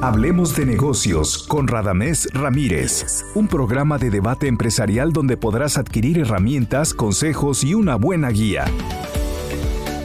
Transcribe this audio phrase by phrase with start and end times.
[0.00, 6.94] Hablemos de negocios con Radamés Ramírez, un programa de debate empresarial donde podrás adquirir herramientas,
[6.94, 8.66] consejos y una buena guía.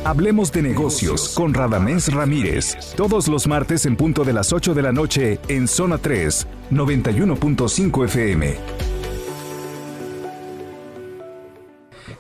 [0.04, 4.82] Hablemos de negocios con Radamés Ramírez, todos los martes en punto de las 8 de
[4.82, 8.56] la noche en Zona 3, 91.5 FM.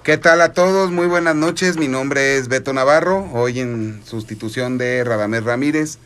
[0.04, 0.92] ¿Qué tal a todos?
[0.92, 1.78] Muy buenas noches.
[1.78, 5.98] Mi nombre es Beto Navarro, hoy en sustitución de Radamés Ramírez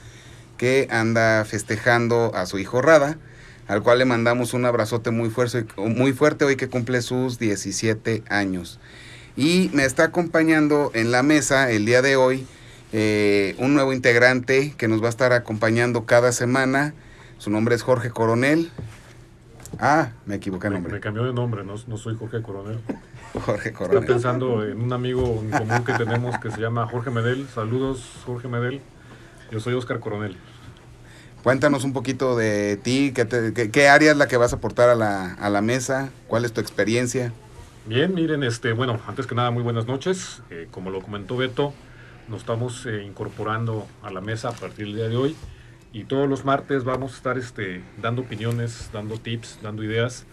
[0.58, 3.18] que anda festejando a su hijo Rada,
[3.68, 8.24] al cual le mandamos un abrazote muy fuerte, muy fuerte hoy que cumple sus 17
[8.30, 8.80] años.
[9.36, 12.48] Y me está acompañando en la mesa el día de hoy
[12.94, 16.94] eh, un nuevo integrante que nos va a estar acompañando cada semana.
[17.38, 18.72] Su nombre es Jorge Coronel.
[19.80, 20.94] Ah, me equivoqué de nombre.
[20.94, 22.80] Me, cambió de nombre, no, no, soy Jorge Coronel.
[23.46, 24.04] Jorge Coronel.
[24.04, 27.48] Está pensando en un amigo en común que tenemos que se llama Jorge Medel.
[27.54, 28.82] Saludos, Jorge Medel.
[29.52, 30.38] Yo soy Oscar Coronel.
[31.44, 35.62] Cuéntanos un poquito de ti, qué, área es la que vas a aportar a la,
[35.62, 37.32] mesa, cuál es tu experiencia.
[37.86, 40.42] Bien, miren, este, bueno, antes que nada, muy buenas noches.
[40.50, 41.74] Eh, como lo comentó Beto,
[42.28, 45.36] nos estamos eh, incorporando a la mesa a partir del día de hoy
[45.94, 50.26] y todos los martes vamos a estar este, dando opiniones, dando tips, dando ideas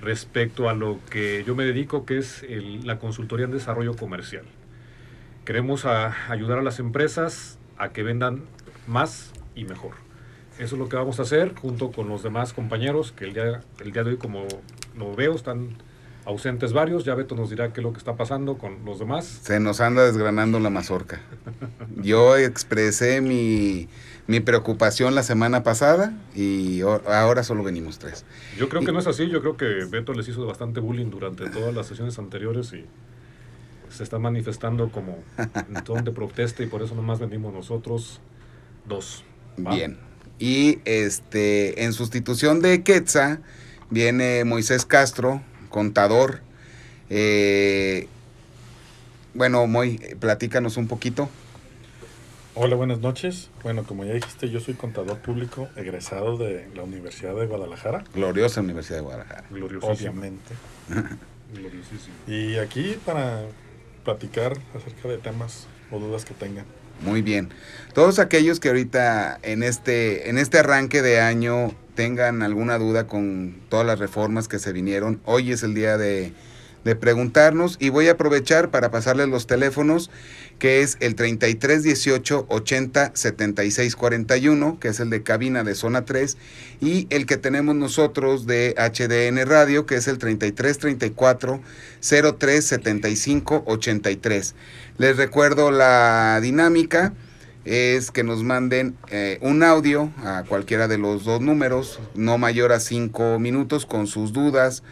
[0.00, 2.44] respecto a lo que yo me dedico, que es
[2.84, 4.44] la consultoría en desarrollo comercial.
[5.44, 8.42] Queremos ayudar a las empresas a que vendan
[8.86, 10.07] más y mejor.
[10.58, 13.60] Eso es lo que vamos a hacer junto con los demás compañeros que el día,
[13.80, 14.44] el día de hoy, como
[14.96, 15.76] lo veo, están
[16.24, 17.04] ausentes varios.
[17.04, 19.24] Ya Beto nos dirá qué es lo que está pasando con los demás.
[19.42, 21.20] Se nos anda desgranando la mazorca.
[22.02, 23.88] Yo expresé mi,
[24.26, 28.24] mi preocupación la semana pasada y ahora solo venimos tres.
[28.56, 29.28] Yo creo que no es así.
[29.28, 32.84] Yo creo que Beto les hizo bastante bullying durante todas las sesiones anteriores y
[33.90, 35.18] se está manifestando como
[35.68, 38.20] un ton de protesta y por eso nomás venimos nosotros
[38.86, 39.24] dos.
[39.64, 39.74] ¿va?
[39.74, 40.07] Bien.
[40.38, 43.40] Y este, en sustitución de Quetza
[43.90, 46.40] viene Moisés Castro, contador.
[47.10, 48.08] Eh,
[49.34, 51.28] bueno, Moy, platícanos un poquito.
[52.54, 53.50] Hola, buenas noches.
[53.62, 58.02] Bueno, como ya dijiste, yo soy contador público egresado de la Universidad de Guadalajara.
[58.14, 59.44] Gloriosa Universidad de Guadalajara.
[59.82, 60.54] Obviamente.
[61.54, 62.14] Gloriosísimo.
[62.26, 63.44] Y aquí para
[64.04, 66.64] platicar acerca de temas o dudas que tengan.
[67.02, 67.50] Muy bien.
[67.94, 73.56] Todos aquellos que ahorita en este, en este arranque de año tengan alguna duda con
[73.68, 76.32] todas las reformas que se vinieron, hoy es el día de,
[76.88, 80.10] de preguntarnos y voy a aprovechar para pasarles los teléfonos
[80.58, 86.06] que es el 33 18 80 76 41, que es el de cabina de zona
[86.06, 86.36] 3,
[86.80, 91.60] y el que tenemos nosotros de HDN Radio, que es el 33 34
[92.38, 94.54] 03 75 83.
[94.96, 97.12] Les recuerdo la dinámica
[97.64, 102.72] es que nos manden eh, un audio a cualquiera de los dos números, no mayor
[102.72, 104.82] a cinco minutos, con sus dudas,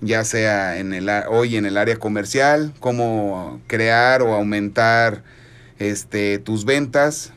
[0.00, 5.22] ya sea en el, hoy en el área comercial, cómo crear o aumentar
[5.78, 7.32] este, tus ventas,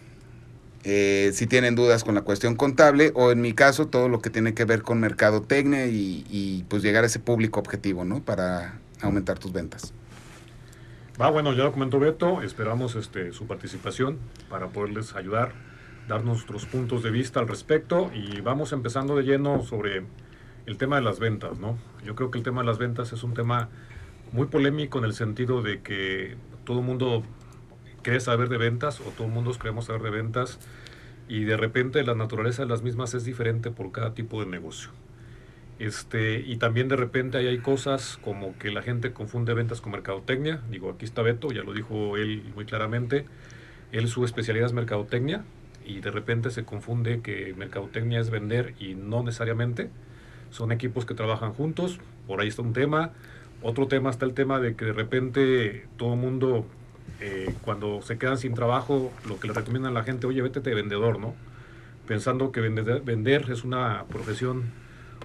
[0.84, 4.30] eh, si tienen dudas con la cuestión contable o en mi caso todo lo que
[4.30, 8.22] tiene que ver con mercadotecnia y, y pues llegar a ese público objetivo, ¿no?
[8.22, 9.94] Para aumentar tus ventas.
[11.22, 14.18] Va, bueno, ya lo comentó Beto, esperamos este, su participación
[14.50, 15.52] para poderles ayudar,
[16.08, 20.04] dar nuestros puntos de vista al respecto y vamos empezando de lleno sobre
[20.66, 21.78] el tema de las ventas, ¿no?
[22.04, 23.70] Yo creo que el tema de las ventas es un tema
[24.32, 27.24] muy polémico en el sentido de que todo el mundo
[28.02, 30.60] cree saber de ventas o todo el mundo creemos saber de ventas
[31.28, 34.90] y de repente la naturaleza de las mismas es diferente por cada tipo de negocio.
[35.80, 39.92] Este, y también de repente ahí hay cosas como que la gente confunde ventas con
[39.92, 40.62] mercadotecnia.
[40.70, 43.26] Digo, aquí está Beto, ya lo dijo él muy claramente.
[43.92, 45.44] Él su especialidad es mercadotecnia
[45.86, 49.90] y de repente se confunde que mercadotecnia es vender y no necesariamente.
[50.54, 53.12] Son equipos que trabajan juntos, por ahí está un tema.
[53.64, 56.68] Otro tema está el tema de que de repente todo el mundo,
[57.22, 60.60] eh, cuando se quedan sin trabajo, lo que le recomiendan a la gente, oye, vete
[60.60, 61.34] de vendedor, ¿no?
[62.08, 64.66] Pensando que vender, vender es una profesión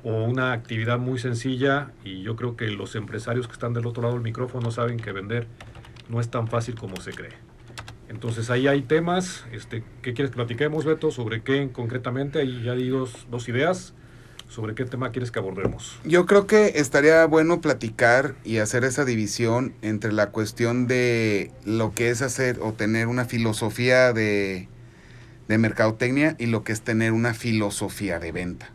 [0.03, 4.05] o una actividad muy sencilla y yo creo que los empresarios que están del otro
[4.05, 5.47] lado del micrófono saben que vender
[6.09, 7.35] no es tan fácil como se cree.
[8.09, 11.11] Entonces ahí hay temas, este, ¿qué quieres que platiquemos, Beto?
[11.11, 12.39] ¿Sobre qué concretamente?
[12.39, 13.93] Ahí ya di dos, dos ideas.
[14.49, 16.00] ¿Sobre qué tema quieres que abordemos?
[16.05, 21.95] Yo creo que estaría bueno platicar y hacer esa división entre la cuestión de lo
[21.95, 24.69] que es hacer o tener una filosofía de,
[25.49, 28.71] de mercadotecnia y lo que es tener una filosofía de venta.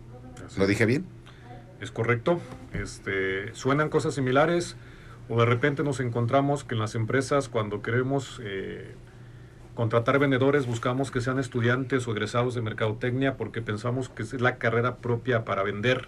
[0.46, 1.06] Así ¿Lo dije bien?
[1.82, 2.40] Es correcto.
[2.74, 4.76] Este, suenan cosas similares
[5.28, 8.94] o de repente nos encontramos que en las empresas cuando queremos eh,
[9.76, 14.58] contratar vendedores buscamos que sean estudiantes o egresados de mercadotecnia porque pensamos que es la
[14.58, 16.08] carrera propia para vender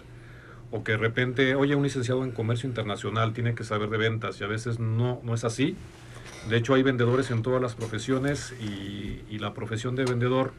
[0.70, 4.40] o que de repente, oye, un licenciado en comercio internacional tiene que saber de ventas
[4.40, 5.76] y a veces no, no es así.
[6.48, 10.52] De hecho, hay vendedores en todas las profesiones y, la profesión de vendedor,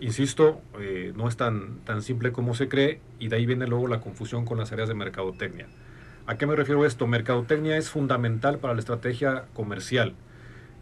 [0.00, 3.86] insisto, eh, no es tan, tan simple como se cree y de ahí viene luego
[3.86, 5.68] la confusión con las áreas de mercadotecnia.
[6.26, 7.06] ¿A qué me refiero esto?
[7.06, 10.14] Mercadotecnia es fundamental para la estrategia comercial,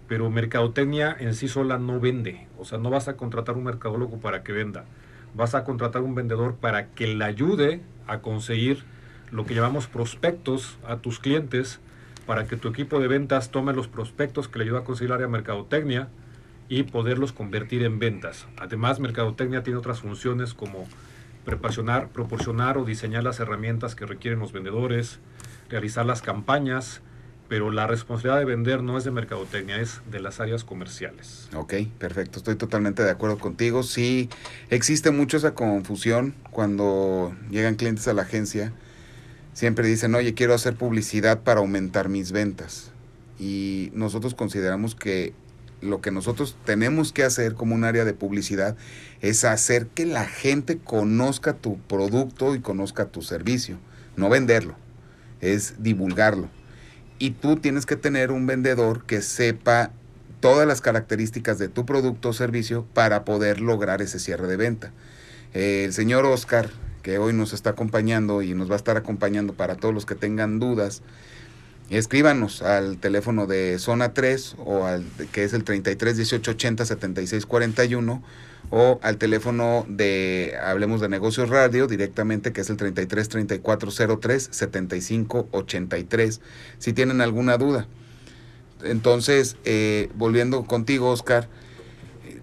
[0.08, 2.48] pero mercadotecnia en sí sola no vende.
[2.58, 4.84] O sea, no vas a contratar un mercadólogo para que venda.
[5.34, 8.84] Vas a contratar un vendedor para que le ayude a conseguir
[9.30, 11.80] lo que llamamos prospectos a tus clientes
[12.26, 15.14] para que tu equipo de ventas tome los prospectos que le ayuda a conseguir el
[15.14, 16.08] área mercadotecnia
[16.68, 18.46] y poderlos convertir en ventas.
[18.58, 20.86] Además, mercadotecnia tiene otras funciones como
[21.46, 25.20] proporcionar o diseñar las herramientas que requieren los vendedores,
[25.70, 27.00] realizar las campañas,
[27.48, 31.48] pero la responsabilidad de vender no es de mercadotecnia, es de las áreas comerciales.
[31.54, 33.82] Ok, perfecto, estoy totalmente de acuerdo contigo.
[33.82, 34.28] Sí,
[34.68, 38.72] existe mucho esa confusión cuando llegan clientes a la agencia.
[39.54, 42.92] Siempre dicen, oye, quiero hacer publicidad para aumentar mis ventas.
[43.38, 45.32] Y nosotros consideramos que
[45.80, 48.76] lo que nosotros tenemos que hacer como un área de publicidad
[49.20, 53.78] es hacer que la gente conozca tu producto y conozca tu servicio,
[54.16, 54.74] no venderlo,
[55.40, 56.50] es divulgarlo
[57.18, 59.90] y tú tienes que tener un vendedor que sepa
[60.40, 64.92] todas las características de tu producto o servicio para poder lograr ese cierre de venta.
[65.52, 66.70] el señor Oscar,
[67.02, 70.14] que hoy nos está acompañando y nos va a estar acompañando para todos los que
[70.14, 71.02] tengan dudas,
[71.90, 77.46] escríbanos al teléfono de Zona 3 o al que es el 33 18 80 76
[77.46, 78.22] 41
[78.70, 84.48] o al teléfono de Hablemos de Negocios Radio directamente, que es el 33 34 03
[84.50, 86.40] 75 83,
[86.78, 87.86] si tienen alguna duda.
[88.82, 91.48] Entonces, eh, volviendo contigo, Oscar,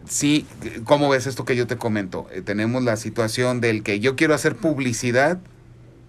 [0.08, 0.46] sí,
[0.84, 2.28] ¿cómo ves esto que yo te comento?
[2.32, 5.40] Eh, tenemos la situación del que yo quiero hacer publicidad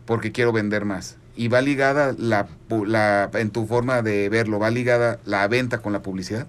[0.07, 1.17] porque quiero vender más.
[1.37, 2.49] Y va ligada la,
[2.87, 6.47] la, en tu forma de verlo, va ligada la venta con la publicidad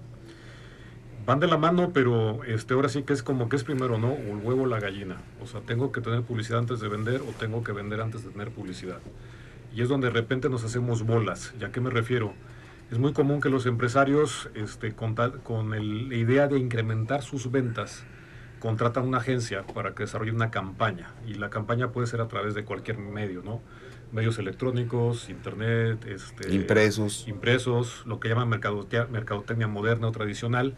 [1.28, 4.12] van de la mano, pero este, ahora sí que es como que es primero, ¿no?
[4.12, 5.18] O el huevo o la gallina.
[5.42, 8.30] O sea, tengo que tener publicidad antes de vender o tengo que vender antes de
[8.30, 9.00] tener publicidad.
[9.74, 11.52] Y es donde de repente nos hacemos bolas.
[11.60, 12.32] ¿Ya qué me refiero?
[12.90, 18.04] Es muy común que los empresarios, este, con, con la idea de incrementar sus ventas,
[18.58, 21.12] contratan una agencia para que desarrolle una campaña.
[21.26, 23.60] Y la campaña puede ser a través de cualquier medio, ¿no?
[24.12, 30.74] medios electrónicos, internet, este, impresos, impresos, lo que llaman mercadotecnia moderna o tradicional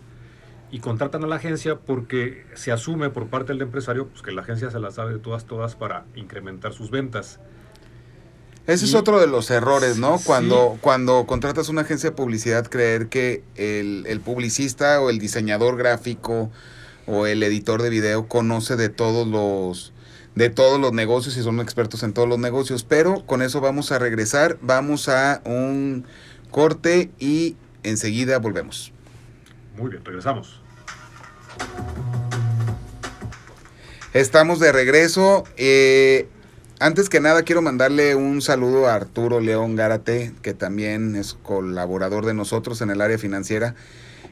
[0.71, 4.43] y contratan a la agencia porque se asume por parte del empresario pues, que la
[4.43, 7.41] agencia se la sabe de todas, todas para incrementar sus ventas.
[8.67, 10.21] Ese es otro de los errores, ¿no?
[10.23, 15.77] Cuando, cuando contratas una agencia de publicidad, creer que el, el, publicista o el diseñador
[15.77, 16.51] gráfico
[17.07, 19.93] o el editor de video conoce de todos los
[20.37, 22.85] de todos los negocios y son expertos en todos los negocios.
[22.85, 26.05] Pero con eso vamos a regresar, vamos a un
[26.51, 28.93] corte y enseguida volvemos.
[29.81, 30.61] Muy bien, regresamos.
[34.13, 35.45] Estamos de regreso.
[35.57, 36.29] Eh,
[36.81, 42.27] antes que nada quiero mandarle un saludo a Arturo León Gárate, que también es colaborador
[42.27, 43.75] de nosotros en el área financiera.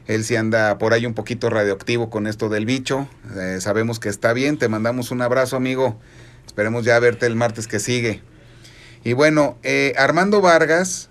[0.05, 3.07] Él sí anda por ahí un poquito radioactivo con esto del bicho.
[3.35, 4.59] Eh, sabemos que está bien.
[4.59, 5.99] Te mandamos un abrazo, amigo.
[6.45, 8.21] Esperemos ya verte el martes que sigue.
[9.03, 11.09] Y bueno, eh, Armando Vargas,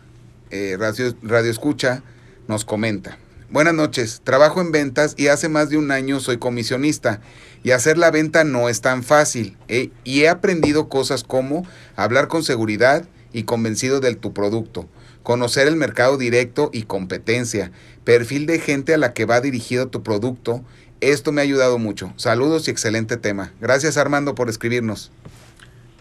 [0.52, 2.04] Radio, Radio Escucha,
[2.46, 3.18] nos comenta.
[3.50, 7.22] Buenas noches, trabajo en ventas y hace más de un año soy comisionista
[7.62, 9.56] y hacer la venta no es tan fácil
[10.04, 14.86] y he aprendido cosas como hablar con seguridad y convencido de tu producto,
[15.22, 17.72] conocer el mercado directo y competencia,
[18.04, 20.62] perfil de gente a la que va dirigido tu producto.
[21.00, 22.12] Esto me ha ayudado mucho.
[22.16, 23.54] Saludos y excelente tema.
[23.62, 25.10] Gracias Armando por escribirnos.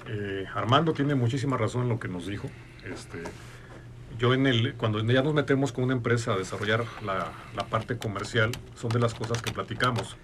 [0.06, 2.50] Eh, Armando tiene muchísima razón en lo que nos dijo.
[2.84, 3.24] Este,
[4.18, 7.98] yo en el, cuando ya nos metemos con una empresa a desarrollar la, la, parte
[7.98, 10.18] comercial, son de las cosas que platicamos.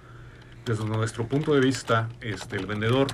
[0.65, 3.07] Desde nuestro punto de vista, este, el vendedor,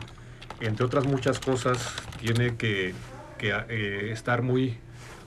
[0.62, 2.93] entre otras muchas cosas, tiene que,
[3.38, 4.77] que eh, estar muy,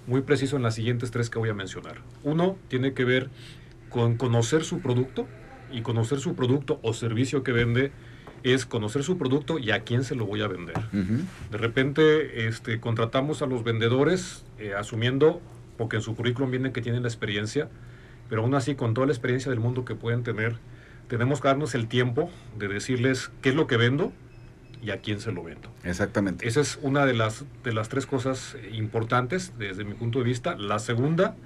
[0.07, 1.99] muy preciso en las siguientes tres que voy a mencionar.
[2.23, 3.29] Uno, tiene que ver
[3.91, 5.27] con conocer su producto
[5.71, 7.93] y conocer su producto o servicio que vende
[8.43, 10.75] es conocer su producto y a quién se lo voy a vender.
[11.51, 15.41] De repente este, contratamos a los vendedores eh, asumiendo,
[15.77, 17.69] porque en su currículum viene que tienen la experiencia,
[18.29, 20.57] pero aún así con toda la experiencia del mundo que pueden tener,
[21.09, 24.13] tenemos que darnos el tiempo de decirles qué es lo que vendo
[24.83, 25.71] y a quién se lo vendo.
[25.85, 26.49] Exactamente.
[26.49, 30.57] Esa es una de las, de las tres cosas importantes desde mi punto de vista.
[30.57, 31.37] La segunda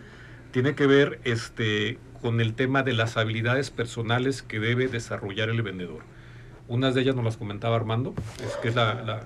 [0.53, 5.62] tiene que ver este, con el tema de las habilidades personales que debe desarrollar el
[5.62, 6.03] vendedor.
[6.68, 9.25] Unas de ellas nos las comentaba Armando, es que es la,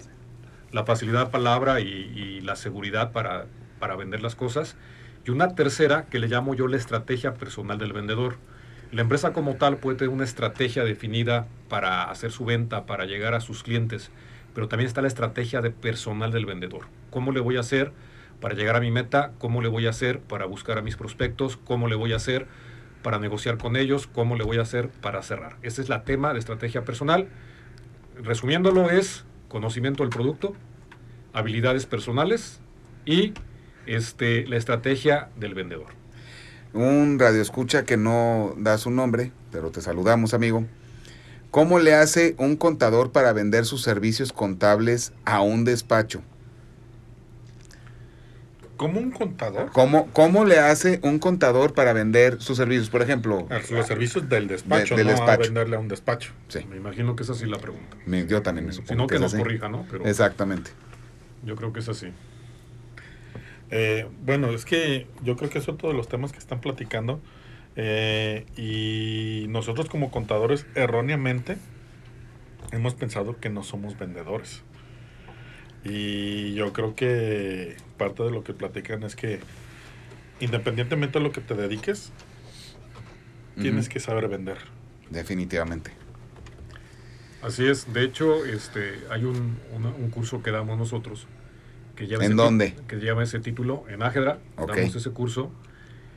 [0.84, 3.46] facilidad de palabra y, la seguridad para,
[3.78, 4.76] para vender las cosas.
[5.26, 8.36] Y una tercera que le llamo yo la estrategia personal del vendedor.
[8.92, 13.34] La empresa como tal puede tener una estrategia definida para hacer su venta, para llegar
[13.34, 14.10] a sus clientes,
[14.54, 16.86] pero también está la estrategia de personal del vendedor.
[17.10, 17.92] ¿Cómo le voy a hacer
[18.40, 19.32] para llegar a mi meta?
[19.38, 21.56] ¿Cómo le voy a hacer para buscar a mis prospectos?
[21.56, 22.48] ¿Cómo le voy a hacer
[23.02, 24.06] para negociar con ellos?
[24.06, 25.56] ¿Cómo le voy a hacer para cerrar?
[25.62, 27.28] Ese es la tema de estrategia personal.
[28.22, 30.54] Resumiéndolo es conocimiento del producto,
[31.32, 32.60] habilidades personales
[33.04, 33.34] y
[33.86, 35.88] este, la estrategia del vendedor.
[36.72, 40.64] Un radio escucha que no da su nombre, pero te saludamos amigo.
[41.50, 46.22] ¿Cómo le hace un contador para vender sus servicios contables a un despacho?
[48.80, 49.70] ¿Cómo un contador?
[49.72, 52.88] ¿Cómo, ¿Cómo le hace un contador para vender sus servicios?
[52.88, 53.46] Por ejemplo...
[53.50, 55.32] Ah, los servicios del despacho, del no despacho.
[55.42, 56.32] a venderle a un despacho.
[56.48, 56.60] Sí.
[56.64, 57.98] Me imagino que es así la pregunta.
[58.26, 59.84] yo también me supongo Si no, que, nos corrija, ¿no?
[60.06, 60.70] Exactamente.
[61.44, 62.06] Yo creo que es así.
[63.70, 67.20] Eh, bueno, es que yo creo que es otro de los temas que están platicando.
[67.76, 71.58] Eh, y nosotros como contadores erróneamente
[72.72, 74.62] hemos pensado que no somos vendedores.
[75.84, 79.40] Y yo creo que parte de lo que platican es que
[80.40, 82.12] independientemente de lo que te dediques,
[83.60, 84.58] tienes que saber vender.
[85.10, 85.92] Definitivamente.
[87.42, 87.92] Así es.
[87.92, 91.26] De hecho, este, hay un, un curso que damos nosotros
[92.00, 92.74] que lleva ¿En dónde?
[92.88, 94.38] Que lleva ese título en Ágedra.
[94.56, 95.50] Damos ese curso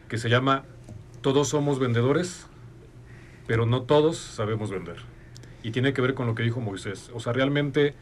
[0.08, 0.64] que se llama
[1.20, 2.48] Todos somos vendedores,
[3.48, 4.96] pero no todos sabemos vender.
[5.62, 7.12] Y tiene que ver con lo que dijo Moisés.
[7.14, 7.96] O sea, realmente,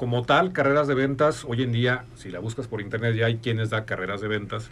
[0.00, 3.36] como tal, carreras de ventas, hoy en día, si la buscas por internet, ya hay
[3.36, 4.70] quienes da carreras de ventas.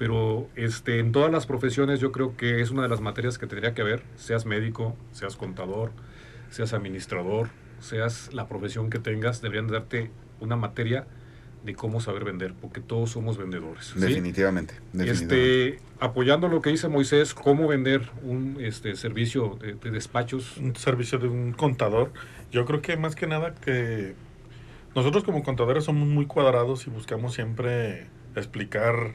[0.00, 3.46] Pero este, en todas las profesiones yo creo que es una de las materias que
[3.46, 5.92] tendría que haber, seas médico, seas contador,
[6.50, 10.10] seas administrador, seas la profesión que tengas, deberían darte
[10.40, 11.06] una materia
[11.64, 13.92] de cómo saber vender, porque todos somos vendedores.
[13.94, 20.56] Definitivamente, Este, apoyando lo que dice Moisés, cómo vender un este, servicio de, despachos.
[20.56, 22.10] Un servicio de un contador.
[22.50, 24.16] Yo creo que más que nada que
[24.98, 29.14] nosotros como contadores somos muy cuadrados y buscamos siempre explicar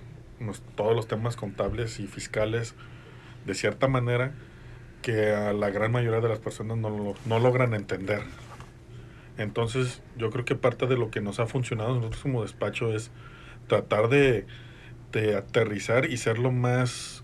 [0.75, 2.73] todos los temas contables y fiscales
[3.45, 4.33] de cierta manera
[5.01, 8.23] que a la gran mayoría de las personas no, no logran entender.
[9.37, 13.11] Entonces, yo creo que parte de lo que nos ha funcionado nosotros como despacho es
[13.67, 14.45] tratar de,
[15.37, 17.23] aterrizar y ser lo más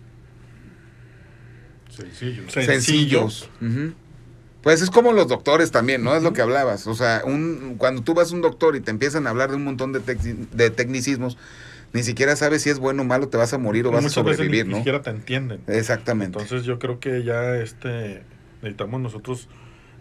[1.90, 2.52] sencillos.
[2.52, 3.50] Sencillos.
[4.62, 6.16] Pues es como los doctores también, ¿no?
[6.16, 6.86] Es lo que hablabas.
[6.88, 9.56] O sea, un, cuando tú vas a un doctor y te empiezan a hablar de
[9.56, 11.38] un montón de, de tecnicismos,
[11.94, 14.10] ni siquiera sabes si es bueno o malo, te vas a morir o vas a
[14.10, 14.74] sobrevivir, ¿no?
[14.74, 15.62] Ni siquiera te entienden.
[15.68, 16.40] Exactamente.
[16.40, 18.24] Entonces yo creo que ya este
[18.62, 19.48] necesitamos nosotros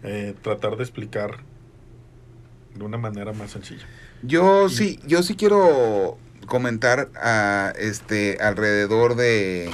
[0.03, 1.37] eh, tratar de explicar
[2.75, 3.85] de una manera más sencilla.
[4.21, 9.69] Yo sí, yo sí quiero comentar a este alrededor de,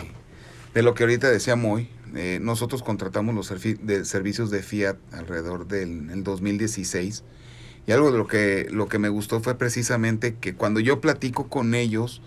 [0.74, 1.90] de lo que ahorita decía Moy.
[2.16, 7.24] Eh, nosotros contratamos los servicios de Fiat alrededor del 2016
[7.88, 11.50] y algo de lo que, lo que me gustó fue precisamente que cuando yo platico
[11.50, 12.22] con ellos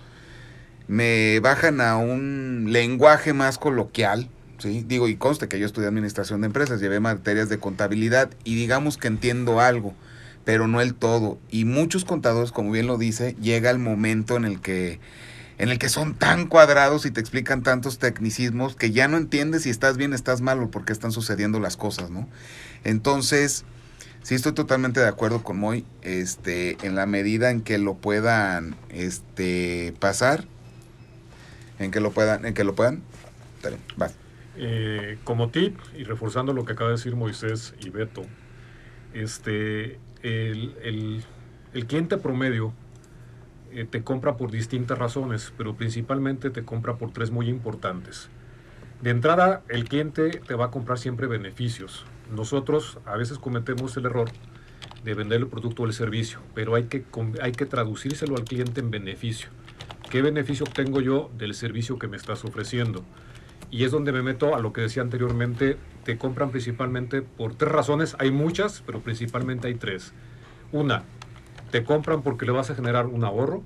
[0.88, 4.84] me bajan a un lenguaje más coloquial, ¿sí?
[4.86, 8.98] Digo, y conste que yo estudié administración de empresas, llevé materias de contabilidad y digamos
[8.98, 9.94] que entiendo algo
[10.48, 11.38] pero no el todo.
[11.50, 14.98] Y muchos contadores, como bien lo dice, llega el momento en el que
[15.58, 19.64] en el que son tan cuadrados y te explican tantos tecnicismos que ya no entiendes
[19.64, 22.28] si estás bien, estás mal o por qué están sucediendo las cosas, ¿no?
[22.84, 23.64] Entonces,
[24.22, 28.76] sí estoy totalmente de acuerdo con Moy, este, en la medida en que lo puedan
[28.88, 30.44] este, pasar,
[31.78, 33.02] en que lo puedan, en que lo puedan,
[33.62, 34.10] dale, va.
[34.56, 38.22] Eh, como tip, y reforzando lo que acaba de decir Moisés y Beto,
[39.14, 41.24] este, el,
[41.86, 42.72] cliente promedio
[43.72, 48.28] eh, te compra por distintas razones, pero principalmente te compra por tres muy importantes.
[49.02, 52.04] De entrada, el cliente te va a comprar siempre beneficios.
[52.34, 54.28] Nosotros a veces cometemos el error
[55.04, 57.04] de vender el producto o el servicio, pero hay que,
[57.40, 59.50] hay que traducírselo al cliente en beneficio.
[60.10, 63.04] ¿Qué beneficio obtengo yo del servicio que me estás ofreciendo?
[63.70, 67.70] Y es donde me meto a lo que decía anteriormente, te compran principalmente por tres
[67.70, 70.14] razones, hay muchas, pero principalmente hay tres.
[70.72, 71.04] Una,
[71.70, 73.62] te compran porque le vas a generar un ahorro,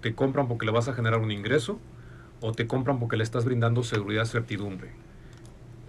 [0.00, 1.78] te compran porque le vas a generar un ingreso,
[2.40, 4.90] o te compran porque le estás brindando seguridad, certidumbre.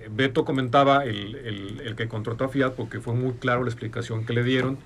[0.09, 1.35] Beto comentaba el,
[1.83, 4.77] el, que contrató a Fiat porque fue muy claro la explicación que le dieron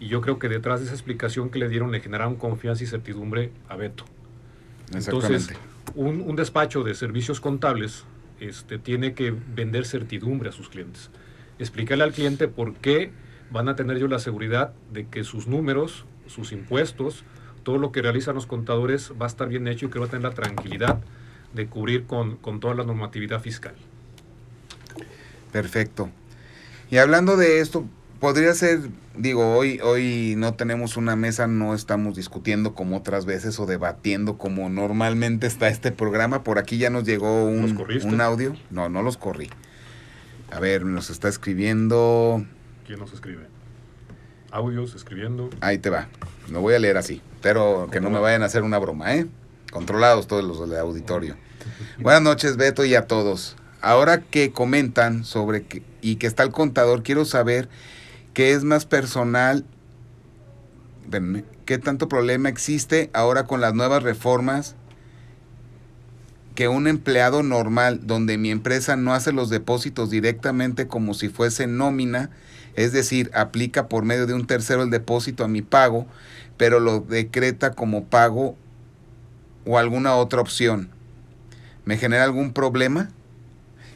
[0.00, 2.86] y yo creo que detrás de esa explicación que le dieron le generaron confianza y
[2.86, 4.04] certidumbre a Beto.
[4.94, 5.52] Entonces,
[5.94, 8.04] un, un despacho de servicios contables
[8.40, 11.10] este, tiene que vender certidumbre a sus clientes.
[11.58, 13.12] Explicarle al cliente por qué
[13.52, 17.24] van a tener yo la seguridad de que sus números, sus impuestos,
[17.62, 20.08] todo lo que realizan los contadores va a estar bien hecho y que va a
[20.08, 21.00] tener la tranquilidad
[21.54, 23.74] de cubrir con, con toda la normatividad fiscal.
[25.52, 26.10] Perfecto.
[26.90, 27.86] Y hablando de esto,
[28.20, 28.80] podría ser,
[29.16, 34.38] digo, hoy, hoy no tenemos una mesa, no estamos discutiendo como otras veces o debatiendo
[34.38, 36.42] como normalmente está este programa.
[36.42, 38.54] Por aquí ya nos llegó un, un audio.
[38.70, 39.50] No, no los corrí.
[40.50, 42.44] A ver, nos está escribiendo.
[42.86, 43.46] ¿Quién nos escribe?
[44.50, 45.50] Audios, escribiendo.
[45.60, 46.08] Ahí te va.
[46.50, 47.22] Lo voy a leer así.
[47.40, 49.26] Pero que no me vayan a hacer una broma, ¿eh?
[49.70, 51.36] Controlados todos los del auditorio.
[51.98, 53.56] Buenas noches, Beto, y a todos.
[53.80, 57.68] Ahora que comentan sobre que, y que está el contador, quiero saber
[58.34, 59.64] qué es más personal,
[61.64, 64.76] qué tanto problema existe ahora con las nuevas reformas
[66.54, 71.66] que un empleado normal donde mi empresa no hace los depósitos directamente como si fuese
[71.66, 72.30] nómina,
[72.74, 76.06] es decir, aplica por medio de un tercero el depósito a mi pago,
[76.56, 78.56] pero lo decreta como pago
[79.64, 80.90] o alguna otra opción.
[81.84, 83.10] ¿Me genera algún problema?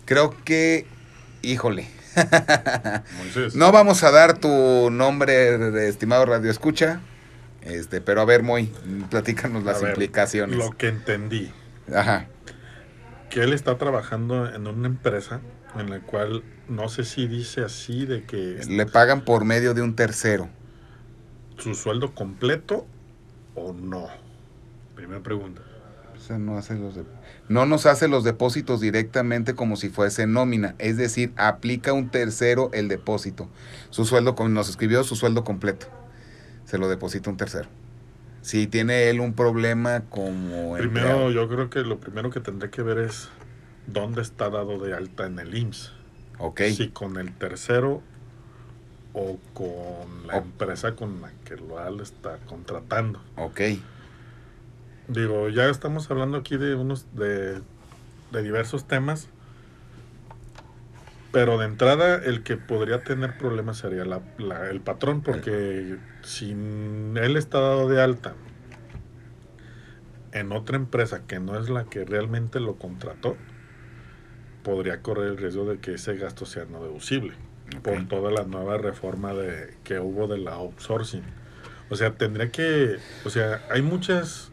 [0.05, 0.87] Creo que,
[1.43, 1.89] híjole.
[3.55, 7.01] no vamos a dar tu nombre, estimado Radio Escucha,
[7.63, 8.73] este, pero a ver, Moy,
[9.11, 10.57] platícanos las implicaciones.
[10.57, 11.53] Lo que entendí.
[11.95, 12.27] Ajá.
[13.31, 15.41] Que él está trabajando en una empresa
[15.79, 18.61] en la cual no sé si dice así de que...
[18.69, 20.49] Le pagan por medio de un tercero.
[21.59, 22.87] ¿Su sueldo completo
[23.55, 24.09] o no?
[24.95, 25.63] Primera pregunta.
[26.39, 26.99] no, hace los
[27.49, 32.71] no nos hace los depósitos directamente como si fuese nómina, es decir, aplica un tercero
[32.73, 33.49] el depósito.
[33.91, 35.87] Su sueldo, nos escribió su sueldo completo,
[36.65, 37.69] se lo deposita un tercero.
[38.43, 40.75] Si tiene él un problema como...
[40.75, 43.29] Primero, yo creo que lo primero que tendré que ver es
[43.87, 45.93] dónde está dado de alta en el IMSS.
[46.39, 46.63] Ok.
[46.75, 48.03] Si con el tercero
[49.13, 53.21] o con la empresa con la que lo está contratando.
[53.37, 53.61] Ok.
[55.09, 57.63] Digo, ya estamos hablando aquí de unos de,
[58.31, 59.29] diversos temas.
[61.33, 67.61] Pero de entrada, el que podría tener problemas sería el patrón, porque si él está
[67.61, 68.35] dado de alta
[70.33, 73.37] en otra empresa que no es la que realmente lo contrató,
[74.67, 77.35] podría correr el riesgo de que ese gasto sea no deducible
[77.85, 81.23] por toda la nueva reforma de, que hubo de la outsourcing.
[81.89, 84.51] O sea, tendría que, o sea, hay muchas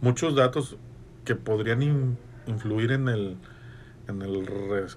[0.00, 0.78] muchos datos
[1.26, 3.36] que podrían influir en el
[4.08, 4.48] en el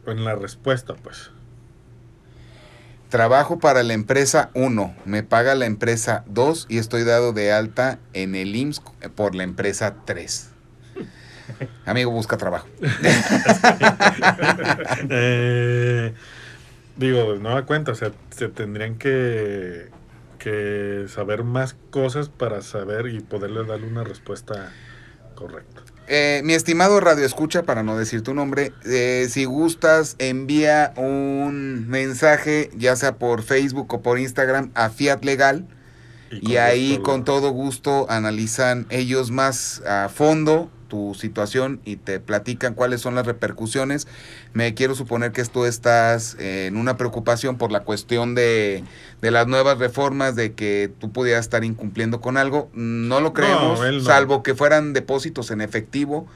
[0.05, 1.29] en la respuesta, pues.
[3.09, 7.99] Trabajo para la empresa 1, me paga la empresa 2 y estoy dado de alta
[8.13, 8.81] en el IMSS
[9.13, 10.51] por la empresa 3.
[11.85, 12.67] Amigo, busca trabajo.
[15.09, 16.13] eh,
[16.95, 19.89] digo, no da cuenta, o sea, se tendrían que,
[20.39, 24.71] que saber más cosas para saber y poderle darle una respuesta
[25.37, 25.83] Correcto.
[26.07, 31.87] Eh, mi estimado Radio Escucha, para no decir tu nombre, eh, si gustas, envía un
[31.87, 35.67] mensaje, ya sea por Facebook o por Instagram, a Fiat Legal.
[36.31, 42.19] Y, y ahí con todo gusto analizan ellos más a fondo tu situación y te
[42.19, 44.07] platican cuáles son las repercusiones.
[44.53, 48.83] Me quiero suponer que tú estás en una preocupación por la cuestión de,
[49.21, 52.69] de, las nuevas reformas, de que tú pudieras estar incumpliendo con algo.
[52.73, 56.27] No lo creemos, salvo que fueran depósitos en efectivo.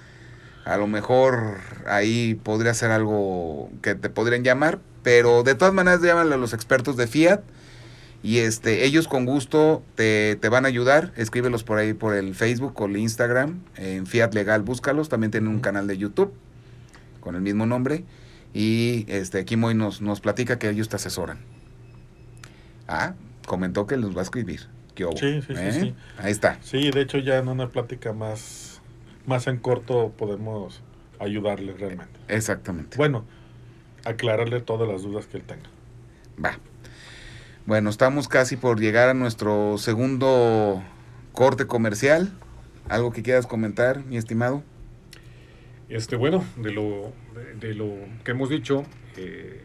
[0.65, 6.01] A lo mejor ahí podría ser algo que te podrían llamar, pero de todas maneras
[6.01, 7.41] llámale a los expertos de Fiat
[8.23, 11.11] y este, ellos con gusto te, van a ayudar.
[11.15, 13.61] Escríbelos por ahí por el Facebook o el Instagram.
[13.77, 15.09] En Fiat Legal, búscalos.
[15.09, 16.33] También tienen un canal de YouTube
[17.19, 18.03] con el mismo nombre.
[18.53, 21.39] Y este, aquí Moy nos, nos platica que ellos te asesoran.
[22.87, 23.15] Ah,
[23.47, 24.67] comentó que los va a escribir.
[24.93, 25.71] ¿Qué sí, sí, ¿Eh?
[25.71, 26.59] sí, Ahí está.
[26.61, 28.81] Sí, de hecho ya en una plática más,
[29.25, 30.81] más en corto podemos
[31.17, 32.19] ayudarle realmente.
[32.27, 32.97] Exactamente.
[32.97, 33.25] Bueno,
[34.05, 35.69] aclararle todas las dudas que él tenga.
[36.43, 36.59] Va.
[37.71, 40.83] Bueno, estamos casi por llegar a nuestro segundo
[41.31, 42.29] corte comercial.
[42.89, 44.61] ¿Algo que quieras comentar, mi estimado?
[45.87, 47.13] Este, bueno, de lo,
[47.61, 47.93] de, lo
[48.25, 48.83] que hemos dicho,
[49.15, 49.61] eh,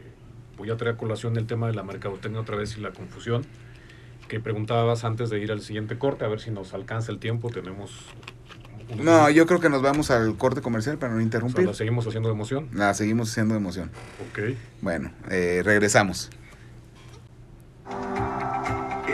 [0.56, 3.44] voy a traer a colación el tema de la mercadotecnia otra vez y la confusión
[4.28, 7.50] que preguntabas antes de ir al siguiente corte, a ver si nos alcanza el tiempo.
[7.50, 8.04] Tenemos.
[8.96, 11.66] No, yo creo que nos vamos al corte comercial para no interrumpir.
[11.66, 12.68] ¿La seguimos haciendo de emoción?
[12.72, 13.90] La seguimos haciendo de emoción.
[14.30, 14.54] Ok.
[14.80, 16.30] Bueno, eh, regresamos.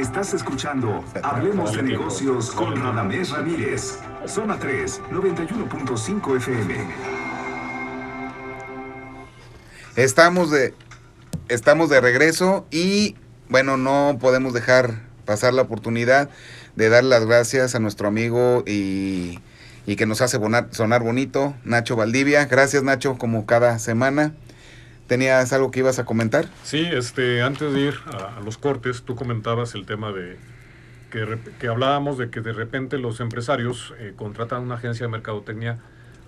[0.02, 4.00] Estás escuchando Hablemos de Negocios con Radamés Ramírez.
[4.26, 6.74] Zona 3, 91.5 FM.
[9.94, 10.74] Estamos de,
[11.48, 13.14] estamos de regreso y
[13.48, 16.28] bueno, no podemos dejar pasar la oportunidad
[16.74, 19.38] de dar las gracias a nuestro amigo y,
[19.86, 20.40] y que nos hace
[20.72, 22.46] sonar bonito, Nacho Valdivia.
[22.46, 24.34] Gracias Nacho, como cada semana.
[25.06, 26.46] ¿Tenías algo que ibas a comentar?
[26.62, 30.36] Sí, este, antes de ir a, los cortes, tú comentabas el tema de
[31.10, 35.80] que, que, hablábamos de que de repente los empresarios eh, contratan una agencia de mercadotecnia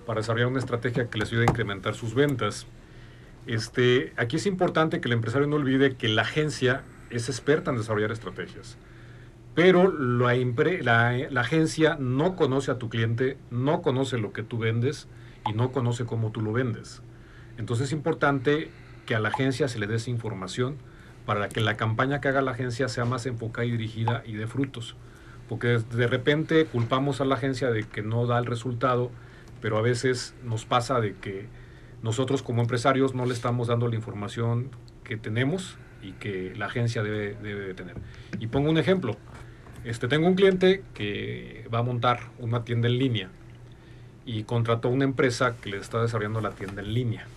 [0.05, 2.67] para desarrollar una estrategia que les ayude a incrementar sus ventas.
[3.47, 7.77] Este, aquí es importante que el empresario no olvide que la agencia es experta en
[7.77, 8.77] desarrollar estrategias,
[9.53, 10.35] pero la,
[10.81, 15.07] la, la agencia no conoce a tu cliente, no conoce lo que tú vendes
[15.47, 17.01] y no conoce cómo tú lo vendes.
[17.57, 18.69] Entonces es importante
[19.05, 20.77] que a la agencia se le dé esa información
[21.25, 24.47] para que la campaña que haga la agencia sea más enfocada y dirigida y de
[24.47, 24.95] frutos.
[25.47, 29.11] Porque de repente culpamos a la agencia de que no da el resultado,
[29.61, 31.47] pero a veces nos pasa de que
[32.01, 34.69] nosotros como empresarios no le estamos dando la información
[35.03, 37.95] que tenemos y que la agencia debe, debe de tener.
[38.39, 39.15] Y pongo un ejemplo.
[39.83, 43.29] Este, tengo un cliente que va a montar una tienda en línea
[44.25, 47.27] y contrató una empresa que le está desarrollando la tienda en línea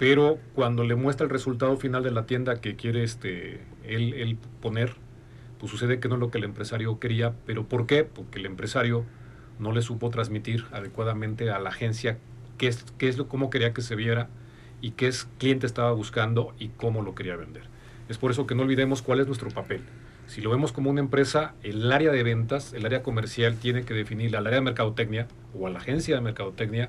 [0.00, 4.94] pero cuando le muestra el resultado final de la tienda que quiere este, él, poner,
[5.58, 8.04] pues sucede que no es lo que el empresario quería, pero ¿por qué?
[8.04, 9.04] Porque el empresario
[9.58, 12.16] no le supo transmitir adecuadamente a la agencia
[12.56, 14.30] qué es, qué es lo, cómo quería que se viera
[14.80, 17.64] y qué es cliente estaba buscando y cómo lo quería vender.
[18.08, 19.82] Es por eso que no olvidemos cuál es nuestro papel.
[20.26, 23.92] Si lo vemos como una empresa, el área de ventas, el área comercial tiene que
[23.92, 26.88] definir al área de mercadotecnia o a la agencia de mercadotecnia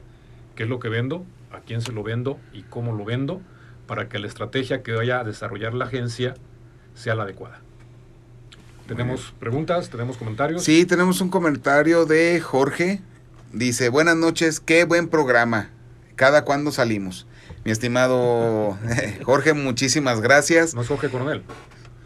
[0.62, 3.42] qué es lo que vendo a quién se lo vendo y cómo lo vendo
[3.88, 6.36] para que la estrategia que vaya a desarrollar la agencia
[6.94, 7.62] sea la adecuada.
[8.88, 9.90] ¿Tenemos preguntas?
[9.90, 10.64] ¿Tenemos comentarios?
[10.64, 13.02] Sí, tenemos un comentario de Jorge.
[13.52, 15.72] Dice, buenas noches, qué buen programa.
[16.16, 17.26] ¿Cada cuándo salimos?
[17.66, 18.78] Mi estimado
[19.24, 20.76] Jorge, muchísimas gracias.
[20.76, 21.42] No es Jorge Coronel.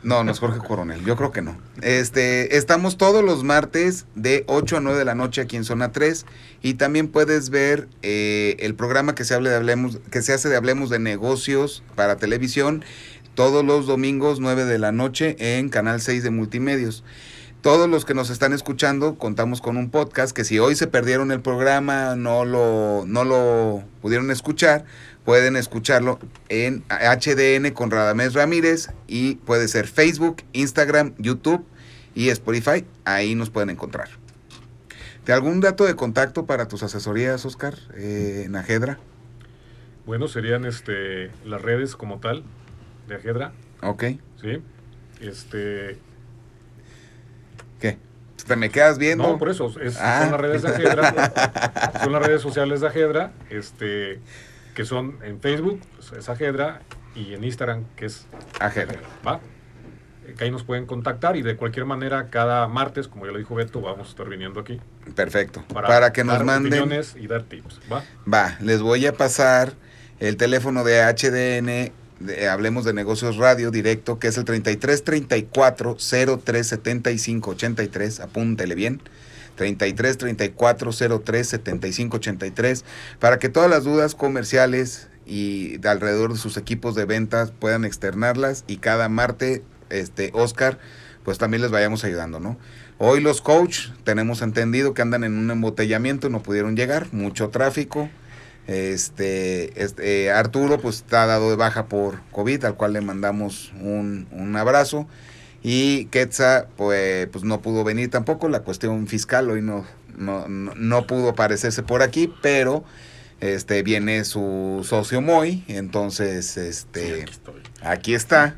[0.05, 1.57] No, no es Jorge Coronel, yo creo que no.
[1.81, 5.91] Este, estamos todos los martes de 8 a 9 de la noche aquí en Zona
[5.91, 6.27] 3
[6.61, 10.57] y también puedes ver eh, el programa que se, hable Hablemos, que se hace de
[10.57, 12.85] Hablemos de Negocios para televisión
[13.33, 17.03] todos los domingos 9 de la noche en Canal 6 de Multimedios.
[17.61, 21.31] Todos los que nos están escuchando, contamos con un podcast que si hoy se perdieron
[21.31, 24.85] el programa, no lo, no lo pudieron escuchar,
[25.25, 31.65] pueden escucharlo en HDN con Radamés Ramírez y puede ser Facebook, Instagram, YouTube
[32.13, 32.85] y Spotify.
[33.03, 34.09] Ahí nos pueden encontrar.
[35.25, 38.99] ¿De algún dato de contacto para tus asesorías, Oscar, eh, en Ajedra?
[40.05, 42.43] Bueno, serían este, las redes como tal
[43.07, 43.51] de Ajedra.
[43.81, 44.03] Ok.
[44.39, 44.61] Sí.
[45.19, 45.97] Este.
[47.79, 47.97] ¿Qué?
[48.45, 49.23] ¿Te me quedas viendo?
[49.23, 49.73] No, por eso.
[49.81, 50.27] Es, Son ah.
[50.29, 51.93] las redes de Ajedra.
[52.03, 53.31] son las redes sociales de Ajedra.
[53.49, 54.19] Este
[54.75, 56.81] que son en Facebook, pues, es Ajedra,
[57.15, 58.27] y en Instagram, que es
[58.59, 58.99] Ajedra.
[59.25, 59.39] ¿Va?
[60.37, 63.55] Que ahí nos pueden contactar y de cualquier manera, cada martes, como ya lo dijo
[63.55, 64.79] Beto, vamos a estar viniendo aquí.
[65.15, 65.63] Perfecto.
[65.73, 66.91] Para, que nos manden.
[67.15, 67.79] y dar tips.
[67.91, 68.03] ¿Va?
[68.31, 69.73] Va, les voy a pasar
[70.19, 71.91] el teléfono de HDN.
[72.49, 75.97] Hablemos de negocios radio directo, que es el 33 34
[76.43, 78.19] 03 75 83.
[78.19, 79.01] Apúntele bien.
[79.55, 80.91] 33 34
[81.23, 82.85] 03 75 83
[83.19, 87.85] para que todas las dudas comerciales y de alrededor de sus equipos de ventas puedan
[87.85, 90.77] externarlas y cada martes este Oscar
[91.23, 92.57] pues también les vayamos ayudando, ¿no?
[92.97, 98.09] Hoy los coach tenemos entendido que andan en un embotellamiento, no pudieron llegar, mucho tráfico.
[98.67, 104.27] Este, este Arturo pues está dado de baja por COVID, al cual le mandamos un,
[104.31, 105.07] un abrazo.
[105.67, 108.49] Y Quetzal, pues, pues no pudo venir tampoco.
[108.49, 109.83] La cuestión fiscal hoy no,
[110.15, 112.83] no, pudo aparecerse por aquí, pero
[113.39, 117.25] este viene su socio Moy, entonces este
[117.81, 118.53] aquí, está.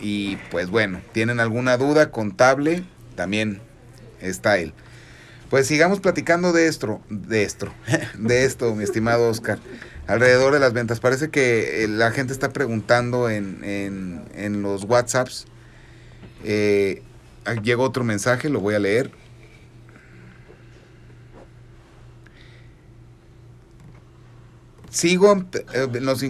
[0.00, 2.82] Y pues bueno, tienen alguna duda contable,
[3.14, 3.60] también
[4.20, 4.72] está él.
[5.48, 7.72] Pues sigamos platicando de esto, de esto,
[8.18, 9.60] de esto, mi estimado Oscar,
[10.08, 10.98] alrededor de las ventas.
[10.98, 15.46] Parece que eh, la gente está preguntando en, en, en los WhatsApps
[16.44, 17.02] eh,
[17.62, 19.10] llegó otro mensaje, lo voy a leer.
[24.90, 26.22] Sigo, eh, nos,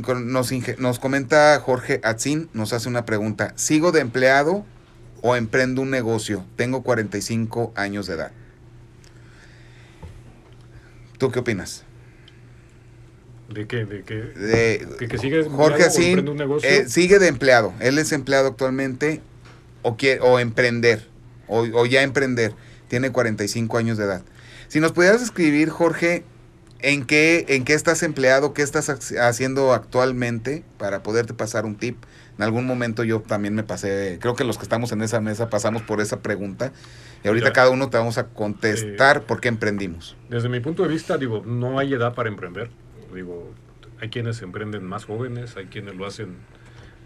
[0.79, 3.53] nos, comenta Jorge Atzin, nos hace una pregunta.
[3.57, 4.65] ¿Sigo de empleado
[5.21, 6.47] o emprendo un negocio?
[6.57, 8.33] Tengo 45 años de edad.
[11.19, 11.85] ¿Tú qué opinas?
[13.53, 13.85] ¿De qué?
[13.85, 14.15] ¿De qué?
[14.15, 16.25] De, que, sigue Jorge Atzin
[16.63, 17.75] eh, sigue de empleado.
[17.81, 19.21] Él es empleado actualmente
[19.85, 21.07] o, o emprender,
[21.47, 22.53] o, ya emprender.
[22.89, 24.23] Tiene 45 años de edad.
[24.69, 26.25] Si nos pudieras escribir, Jorge,
[26.81, 28.53] ¿En qué, ¿En qué estás empleado?
[28.53, 31.97] ¿Qué estás haciendo actualmente para poderte pasar un tip?
[32.37, 35.49] En algún momento yo también me pasé, creo que los que estamos en esa mesa
[35.49, 36.73] pasamos por esa pregunta
[37.25, 40.15] y ahorita cada uno te vamos a contestar por qué emprendimos.
[40.29, 42.69] Desde mi punto de vista, digo, no hay edad para emprender.
[43.15, 43.51] Digo,
[43.99, 46.37] hay quienes emprenden más jóvenes, hay quienes lo hacen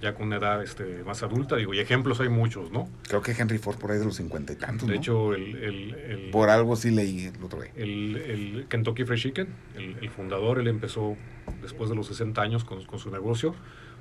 [0.01, 2.89] ya con una edad este, más adulta, digo, y ejemplos hay muchos, ¿no?
[3.09, 6.51] Creo que Henry Ford por ahí de los cincuenta y tantos, De hecho, el, Por
[6.51, 7.73] algo sí leí el otro día.
[7.77, 11.17] El, Kentucky Fried Chicken, el, fundador, él empezó
[11.63, 13.55] después de los 60 años con, con, su negocio.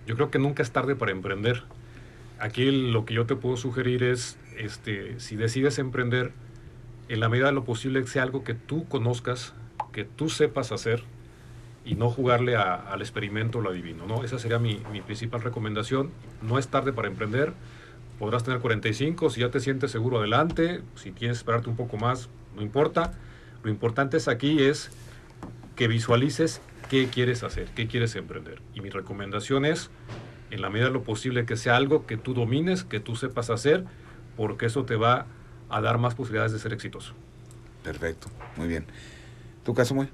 [0.05, 1.63] Yo creo que nunca es tarde para emprender.
[2.39, 6.31] Aquí lo que yo te puedo sugerir es, este, si decides emprender,
[7.10, 9.53] en la medida de lo posible que sea algo que tú conozcas,
[9.91, 11.03] que tú sepas hacer,
[11.88, 14.06] y no jugarle al experimento o lo adivino.
[14.06, 14.23] ¿no?
[14.23, 16.12] Esa sería mi, principal recomendación.
[16.41, 17.54] No es tarde para emprender.
[18.19, 20.82] Podrás tener 45, si ya te sientes seguro, adelante.
[20.95, 23.13] Si quieres esperarte un poco más, no importa.
[23.63, 24.89] Lo importante es aquí es
[25.78, 28.62] que visualices qué quieres hacer, qué quieres emprender.
[28.73, 29.89] Y mi recomendación es,
[30.52, 33.50] en la medida de lo posible, que sea algo que tú domines, que tú sepas
[33.50, 33.86] hacer,
[34.36, 35.26] porque eso te va
[35.69, 37.13] a dar más posibilidades de ser exitoso.
[37.84, 38.86] Perfecto, muy bien.
[39.63, 40.10] ¿Tu caso, muy?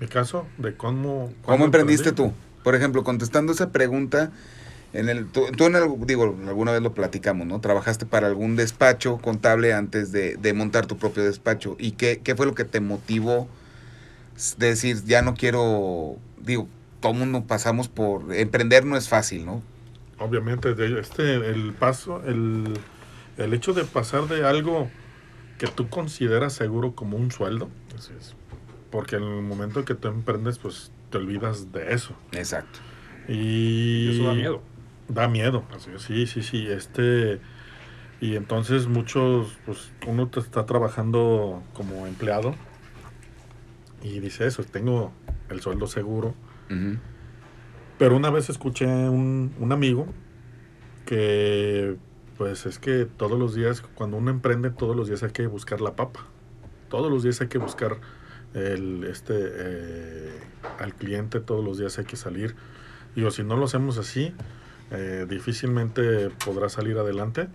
[0.00, 1.32] Mi caso, de cómo...
[1.42, 2.32] ¿Cómo, emprendiste tú?
[2.62, 4.30] Por ejemplo, contestando esa pregunta,
[4.92, 7.60] en el, tú, en digo, alguna vez lo platicamos, ¿no?
[7.60, 11.76] Trabajaste para algún despacho contable antes de, montar tu propio despacho.
[11.78, 13.48] ¿Y qué, qué, fue lo que te motivó
[14.58, 16.68] de decir, ya no quiero, digo,
[17.00, 19.62] todo mundo pasamos por, emprender no es fácil, ¿no?
[20.18, 22.78] Obviamente, este, el paso, el,
[23.38, 24.90] el hecho de pasar de algo
[25.58, 28.34] que tú consideras seguro como un sueldo, Así es
[28.90, 32.14] porque en el momento que tú emprendes, pues te olvidas de eso.
[32.32, 32.78] Exacto.
[33.28, 34.62] Y, eso da miedo.
[35.08, 35.64] Da miedo.
[35.74, 36.66] Así Sí, sí, sí.
[36.68, 37.40] Este.
[38.20, 42.54] Y entonces muchos, pues uno está trabajando como empleado
[44.02, 45.12] y dice eso, tengo
[45.50, 46.34] el sueldo seguro.
[47.98, 50.06] Pero una vez escuché un, un amigo
[51.04, 51.96] que
[52.36, 55.80] pues es que todos los días, cuando uno emprende, todos los días hay que buscar
[55.80, 56.26] la papa.
[56.88, 57.98] Todos los días hay que buscar
[58.56, 60.30] el, este, eh,
[60.78, 62.56] al cliente todos los días hay que salir.
[63.14, 64.34] Digo, si no lo hacemos así,
[64.90, 67.48] eh, difícilmente podrá salir adelante.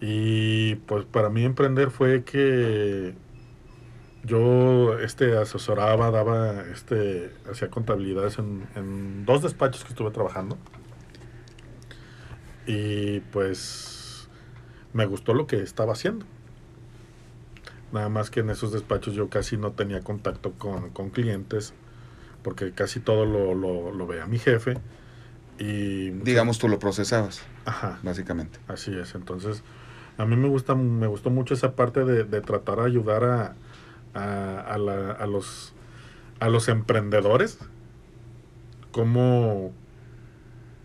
[0.00, 3.14] Y pues para mí emprender fue que
[4.24, 10.56] yo este asesoraba, daba, este, hacía contabilidades en, en dos despachos que estuve trabajando.
[12.66, 14.28] Y pues
[14.92, 16.24] me gustó lo que estaba haciendo.
[17.92, 21.72] Nada más que en esos despachos yo casi no tenía contacto con, clientes,
[22.42, 24.78] porque casi todo lo, lo, veía mi jefe.
[25.58, 27.42] Y, Digamos, tú lo procesabas.
[27.64, 27.98] Ajá.
[28.02, 28.58] Básicamente.
[28.68, 29.14] Así es.
[29.14, 29.62] Entonces,
[30.18, 33.54] a mí me gusta me gustó mucho esa parte de, tratar de ayudar a,
[34.14, 35.72] a, los,
[36.40, 37.58] a los emprendedores
[38.90, 39.72] cómo,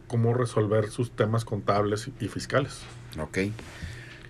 [0.07, 2.81] cómo resolver sus temas contables y fiscales.
[3.19, 3.39] Ok.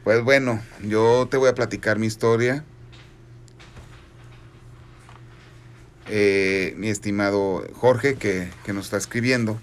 [0.03, 2.65] Pues bueno, yo te voy a platicar mi historia.
[6.09, 9.59] Eh, mi estimado Jorge, que, nos está escribiendo.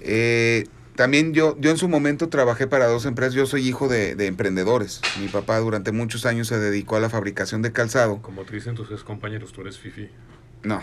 [0.00, 3.34] Eh, también yo, yo en su momento trabajé para dos empresas.
[3.34, 5.00] Yo soy hijo de, emprendedores.
[5.20, 8.20] Mi papá durante muchos años se dedicó a la fabricación de calzado.
[8.20, 10.08] Como te dicen tus compañeros, tú eres Fifi.
[10.64, 10.82] No.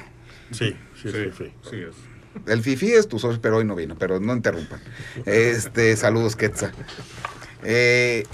[0.52, 1.54] Sí, sí, sí, Fifi.
[1.70, 1.96] Sí es.
[2.48, 4.80] El Fifi es tu socio, pero hoy no vino, pero no interrumpan.
[5.26, 6.72] Este, saludos, Quetzal.
[7.64, 8.26] Eh,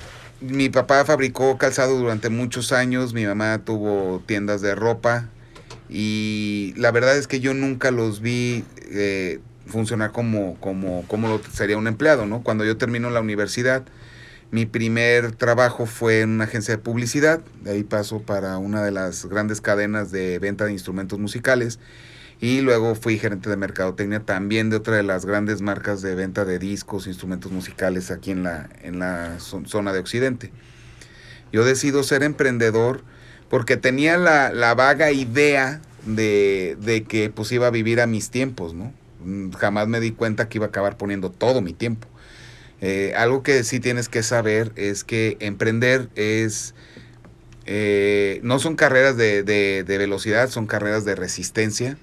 [0.42, 5.30] mi papá fabricó calzado durante muchos años, mi mamá tuvo tiendas de ropa
[5.90, 11.78] y la verdad es que yo nunca los vi eh, funcionar como, como, como sería
[11.78, 12.44] un empleado, ¿no?
[12.44, 13.84] Cuando yo termino la universidad,
[14.52, 18.92] mi primer trabajo fue en una agencia de publicidad, de ahí paso para una de
[18.92, 21.80] las grandes cadenas de venta de instrumentos musicales
[22.39, 26.45] y luego fui gerente de mercadotecnia también de otra de las grandes marcas de venta
[26.45, 30.52] de discos, instrumentos musicales aquí en la, en la zona de Occidente.
[31.52, 33.02] Yo decido ser emprendedor
[33.50, 38.73] porque tenía la, vaga idea de, de, que pues iba a vivir a mis tiempos,
[38.73, 38.93] ¿no?
[39.58, 42.08] Jamás me di cuenta que iba a acabar poniendo todo mi tiempo.
[42.82, 46.76] Eh, algo que sí tienes que saber es que emprender es...
[47.65, 51.97] Eh, no son carreras de, de velocidad, son carreras de resistencia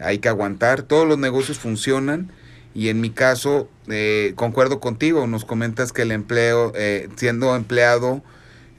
[0.00, 2.30] hay que aguantar, todos los negocios funcionan
[2.74, 8.22] y en mi caso eh, concuerdo contigo, nos comentas que el empleo, eh, siendo empleado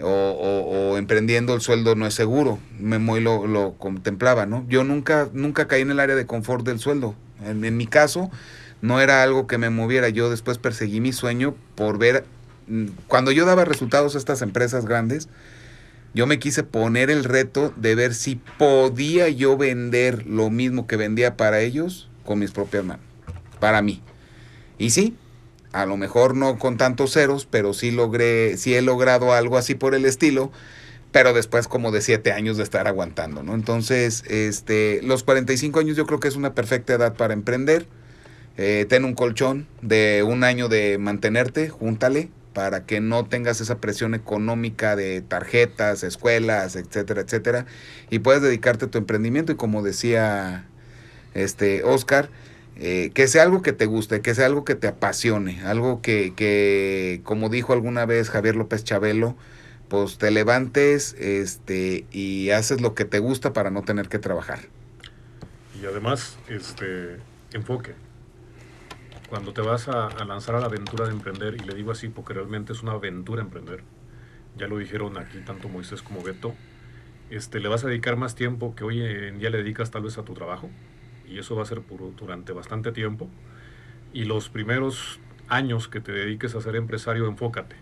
[0.04, 4.66] o, emprendiendo el sueldo no es seguro, Memoy lo, lo contemplaba, ¿no?
[4.68, 8.32] Yo nunca, nunca caí en el área de confort del sueldo, en, en mi caso
[8.82, 12.26] no era algo que me moviera, yo después perseguí mi sueño por ver,
[12.68, 15.30] mm, cuando yo daba resultados a estas empresas grandes,
[16.14, 20.98] yo me quise poner el reto de ver si podía yo vender lo mismo que
[20.98, 23.06] vendía para ellos con mis propias manos,
[23.60, 24.02] para mí.
[24.78, 25.16] Y sí,
[25.72, 29.76] a lo mejor no con tantos ceros, pero sí logré, sí he logrado algo así
[29.76, 30.52] por el estilo,
[31.12, 33.54] pero después como de siete años de estar aguantando, ¿no?
[33.54, 37.86] Entonces, este, los 45 años yo creo que es una perfecta edad para emprender.
[38.58, 43.80] Eh, ten un colchón de un año de mantenerte, júntale, para que no tengas esa
[43.80, 47.66] presión económica de tarjetas, escuelas, etcétera, etcétera,
[48.10, 50.66] y puedas dedicarte a tu emprendimiento y como decía
[51.34, 52.30] este Oscar,
[52.76, 56.34] eh, que sea algo que te guste, que sea algo que te apasione, algo que,
[56.36, 59.36] que, como dijo alguna vez Javier López Chabelo,
[59.88, 64.60] pues te levantes este, y haces lo que te gusta para no tener que trabajar.
[65.82, 67.18] Y además, este,
[67.54, 67.94] enfoque
[69.32, 72.34] cuando te vas a, lanzar a la aventura de emprender, y le digo así porque
[72.34, 73.82] realmente es una aventura emprender,
[74.58, 76.54] ya lo dijeron aquí tanto Moisés como Beto,
[77.30, 80.18] este, le vas a dedicar más tiempo que hoy en día le dedicas tal vez
[80.18, 80.70] a tu trabajo,
[81.26, 83.30] y eso va a ser por, durante bastante tiempo,
[84.12, 87.78] y los primeros años que te dediques a ser empresario, enfócate.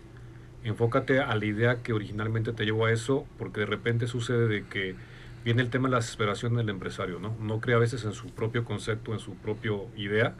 [0.62, 4.66] Enfócate a la idea que originalmente te llevó a eso, porque de repente sucede de
[4.66, 4.94] que
[5.44, 7.34] viene el tema de la desesperación del empresario, ¿no?
[7.40, 10.36] No cree a veces en su propio concepto, en su propia idea,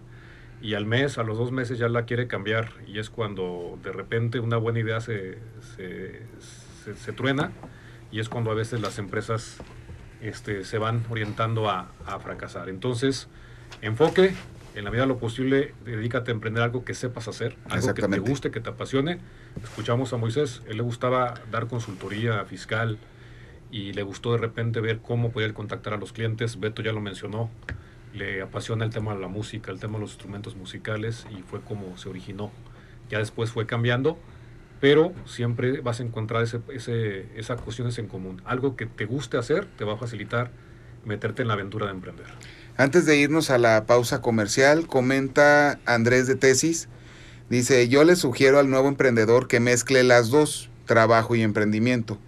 [0.62, 3.92] y al mes, a los dos meses ya la quiere cambiar y es cuando de
[3.92, 5.38] repente una buena idea se,
[5.76, 7.52] se, truena
[8.12, 9.58] y es cuando a veces las empresas
[10.20, 12.68] este, se van orientando a, a, fracasar.
[12.68, 13.28] Entonces,
[13.80, 14.34] enfoque,
[14.74, 18.06] en la medida de lo posible, dedícate a emprender algo que sepas hacer, algo que
[18.06, 19.18] te guste, que te apasione.
[19.62, 22.98] Escuchamos a Moisés, él le gustaba dar consultoría fiscal
[23.70, 27.00] y le gustó de repente ver cómo podía contactar a los clientes, Beto ya lo
[27.00, 27.50] mencionó,
[28.12, 31.60] le apasiona el tema de la música, el tema de los instrumentos musicales y fue
[31.60, 32.50] como se originó.
[33.08, 34.18] Ya después fue cambiando,
[34.80, 38.42] pero siempre vas a encontrar ese, ese, esas cuestiones en común.
[38.44, 40.50] Algo que te guste hacer te va a facilitar
[41.04, 42.26] meterte en la aventura de emprender.
[42.76, 46.88] Antes de irnos a la pausa comercial, comenta Andrés de Tesis,
[47.48, 52.18] dice, yo le sugiero al nuevo emprendedor que mezcle las dos, trabajo y emprendimiento.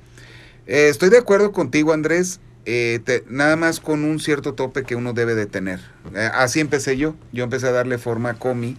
[0.67, 5.13] Eh, estoy de acuerdo contigo, Andrés, eh, nada más con un cierto tope que uno
[5.13, 5.81] debe de tener.
[6.15, 7.17] Eh, así empecé yo.
[7.33, 8.77] Yo empecé a darle forma a Comi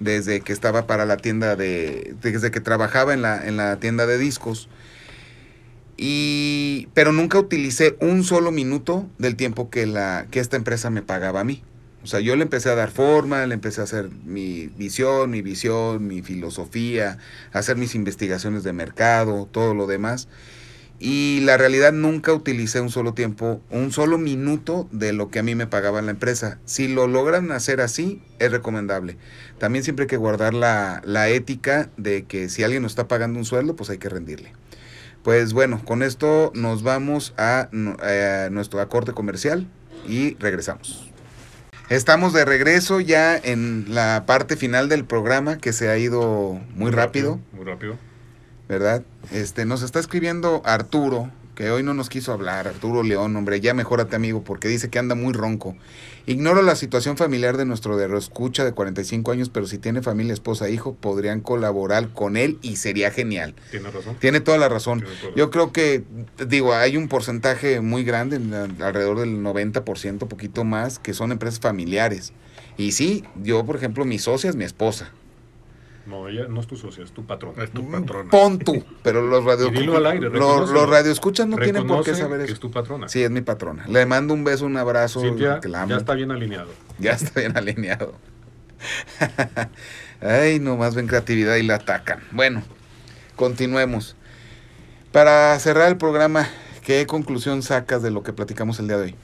[0.00, 4.06] desde que estaba para la tienda de, desde que trabajaba en la, en la tienda
[4.06, 4.68] de discos.
[5.96, 11.02] Y, pero nunca utilicé un solo minuto del tiempo que, la, que esta empresa me
[11.02, 11.62] pagaba a mí.
[12.02, 15.40] O sea, yo le empecé a dar forma, le empecé a hacer mi visión, mi
[15.40, 17.16] visión, mi filosofía,
[17.52, 20.28] hacer mis investigaciones de mercado, todo lo demás
[20.98, 25.42] y la realidad nunca utilicé un solo tiempo, un solo minuto de lo que a
[25.42, 26.58] mí me pagaba la empresa.
[26.64, 29.16] Si lo logran hacer así, es recomendable.
[29.58, 33.44] También siempre hay que guardar la, ética de que si alguien nos está pagando un
[33.44, 34.52] sueldo, pues hay que rendirle.
[35.22, 39.66] Pues bueno, con esto nos vamos a, a nuestro acorde comercial
[40.06, 41.10] y regresamos.
[41.90, 46.90] Estamos de regreso ya en la parte final del programa que se ha ido muy,
[46.90, 47.40] rápido.
[47.52, 47.98] Muy rápido.
[48.68, 49.02] ¿Verdad?
[49.32, 53.74] Este, nos está escribiendo Arturo, que hoy no nos quiso hablar, Arturo León, hombre, ya
[53.74, 55.76] mejórate amigo, porque dice que anda muy ronco.
[56.26, 60.32] Ignoro la situación familiar de nuestro de escucha de 45 años, pero si tiene familia,
[60.32, 63.54] esposa, hijo, podrían colaborar con él y sería genial.
[63.70, 64.16] Tiene razón.
[64.18, 65.04] Tiene toda la razón.
[65.36, 66.02] Yo creo que,
[66.46, 68.36] digo, hay un porcentaje muy grande,
[68.80, 72.32] alrededor del 90%, poquito más, que son empresas familiares.
[72.76, 75.12] Y sí, yo, por ejemplo, mi socia es mi esposa.
[76.06, 77.64] No, ella no es tu socia, es tu patrona.
[77.64, 78.30] Es tu patrona.
[78.30, 82.42] Pon tú, pero los radio al aire, los, los radioescuchas no tienen por qué saber
[82.42, 82.52] eso.
[82.52, 83.08] es tu patrona.
[83.08, 83.86] Sí, es mi patrona.
[83.88, 85.22] Le mando un beso, un abrazo.
[85.36, 85.60] ya
[85.96, 86.70] está bien alineado.
[86.98, 88.14] Ya está bien alineado.
[90.20, 92.20] Ay, no, más bien creatividad y la atacan.
[92.32, 92.62] Bueno,
[93.36, 94.16] continuemos.
[95.10, 96.48] Para cerrar el programa,
[96.82, 99.14] ¿qué conclusión sacas de lo que platicamos el día de hoy?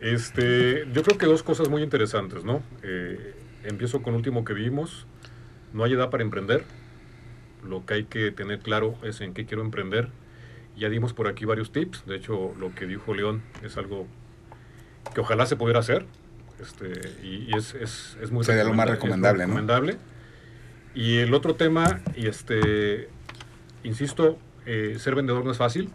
[0.00, 2.62] Este, yo creo que dos cosas muy interesantes, ¿no?
[2.82, 3.34] Eh,
[3.64, 5.06] empiezo con lo último que vimos
[5.72, 6.64] no hay edad para emprender.
[7.64, 10.08] Lo que hay que tener claro es en qué quiero emprender.
[10.76, 12.06] Ya dimos por aquí varios tips.
[12.06, 14.06] De hecho, lo que dijo León es algo
[15.14, 16.06] que ojalá se pudiera hacer.
[16.60, 19.96] Este, y, es, es, es, muy Sería lo más recomendable, recomendable.
[20.94, 23.08] Y el otro tema, y este,
[23.84, 25.90] insisto, eh, ser vendedor no es fácil.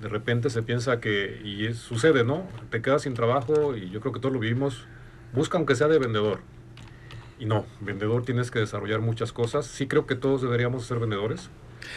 [0.00, 2.46] De repente se piensa que, y sucede, ¿no?
[2.70, 4.86] Te quedas sin trabajo y yo creo que todos lo vivimos.
[5.32, 6.40] Busca aunque sea de vendedor
[7.38, 9.66] y no, vendedor tienes que desarrollar muchas cosas.
[9.66, 11.50] Sí creo que todos deberíamos ser vendedores.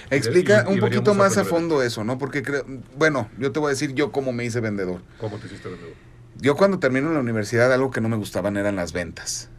[0.09, 2.17] Explica un poquito más a fondo eso, ¿no?
[2.17, 2.65] Porque creo,
[2.95, 5.01] bueno, yo te voy a decir yo cómo me hice vendedor.
[5.19, 5.95] ¿Cómo te hiciste vendedor?
[6.37, 9.49] Yo cuando termino en la universidad algo que no me gustaban eran las ventas.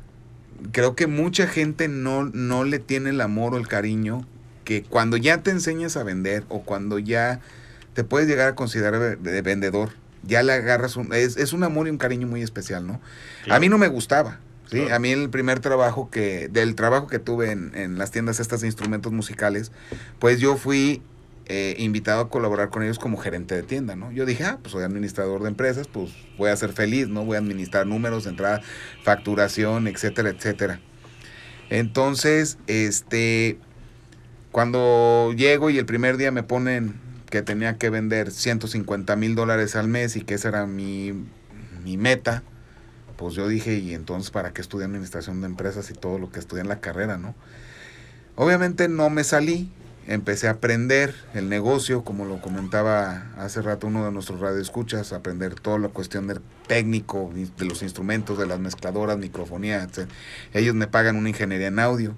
[0.70, 4.26] Creo que mucha gente no, no le tiene el amor o el cariño
[4.64, 7.40] que cuando ya te enseñas a vender o cuando ya
[7.94, 9.90] te puedes llegar a considerar de vendedor,
[10.22, 11.12] ya le agarras un...
[11.12, 13.00] Es, es un amor y un cariño muy especial, ¿no?
[13.50, 14.38] A mí no me gustaba.
[14.72, 14.94] Sí, Claro.
[14.94, 18.62] a mí el primer trabajo que, del trabajo que tuve en, en las tiendas estas
[18.62, 19.70] de instrumentos musicales,
[20.18, 21.02] pues yo fui
[21.46, 24.10] eh, invitado a colaborar con ellos como gerente de tienda, ¿no?
[24.12, 27.24] Yo dije, ah, pues soy administrador de empresas, pues voy a ser feliz, ¿no?
[27.24, 28.62] Voy a administrar números, entrada,
[29.02, 30.80] facturación, etcétera, etcétera.
[31.68, 33.58] Entonces, este,
[34.50, 36.94] cuando llego y el primer día me ponen
[37.30, 41.12] que tenía que vender 150 mil dólares al mes y que esa era mi,
[41.82, 42.42] mi meta,
[43.16, 46.38] pues yo dije, y entonces, ¿para qué estudié administración de empresas y todo lo que
[46.38, 47.34] estudié en la carrera, no?
[48.34, 49.70] Obviamente no me salí,
[50.06, 55.54] empecé a aprender el negocio, como lo comentaba hace rato uno de nuestros radioescuchas, aprender
[55.54, 60.08] toda la cuestión del técnico, de los instrumentos, de las mezcladoras, microfonía, etc.
[60.54, 62.14] Ellos me pagan una ingeniería en audio.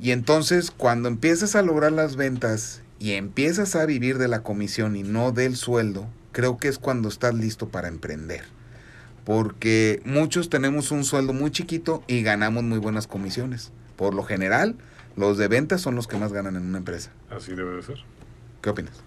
[0.00, 4.96] Y entonces, cuando empiezas a lograr las ventas y empiezas a vivir de la comisión
[4.96, 8.59] y no del sueldo, creo que es cuando estás listo para emprender
[9.30, 13.70] porque muchos tenemos un sueldo muy chiquito y ganamos muy buenas comisiones.
[13.94, 14.74] Por lo general,
[15.14, 17.12] los de ventas son los que más ganan en una empresa.
[17.30, 17.98] Así debe de ser.
[18.60, 19.04] ¿Qué opinas?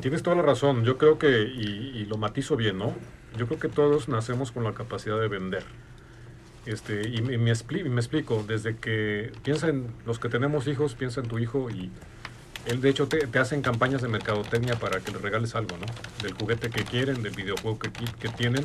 [0.00, 0.82] Tienes toda la razón.
[0.82, 2.94] Yo creo que, y, y lo matizo bien, ¿no?
[3.36, 5.64] Yo creo que todos nacemos con la capacidad de vender.
[6.64, 10.66] Este, y, me, me expli- y me explico, desde que piensa en los que tenemos
[10.68, 11.90] hijos, piensa en tu hijo y
[12.64, 15.84] él de hecho te, te hacen campañas de mercadotecnia para que le regales algo, ¿no?
[16.22, 18.64] Del juguete que quieren, del videojuego que, que tienen,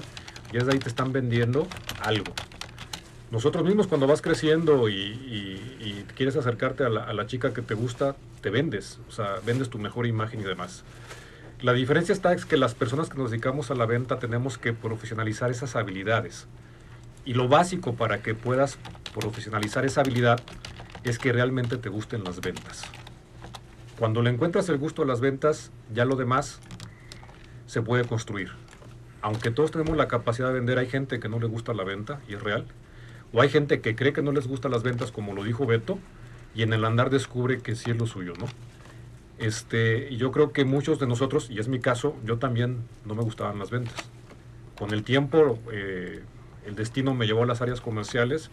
[0.54, 1.68] y es de ahí te están vendiendo
[2.02, 2.32] algo.
[3.32, 7.74] Nosotros mismos cuando vas creciendo y quieres acercarte a la, a la chica que te
[7.74, 10.84] gusta, te vendes, o sea, vendes tu mejor imagen y demás.
[11.62, 14.74] La diferencia está es que las personas que nos dedicamos a la venta tenemos que
[14.74, 16.48] profesionalizar esas habilidades.
[17.26, 18.78] Y lo básico para que puedas
[19.14, 20.42] profesionalizar esa habilidad
[21.04, 22.84] es que realmente te gusten las ventas.
[23.98, 26.60] Cuando le encuentras el gusto a las ventas, ya lo demás
[27.66, 28.63] se puede construir.
[29.24, 32.20] Aunque todos tenemos la capacidad de vender, hay gente que no le gusta la venta
[32.28, 32.66] y es real.
[33.32, 35.98] O hay gente que cree que no les gustan las ventas, como lo dijo Beto,
[36.54, 38.48] y en el andar descubre que sí es lo suyo, ¿no?
[39.40, 43.24] Este, yo creo que muchos de nosotros, y es mi caso, yo también no me
[43.24, 43.96] gustaban las ventas.
[44.78, 46.22] Con el tiempo, eh,
[46.66, 48.52] el destino me llevó a las áreas comerciales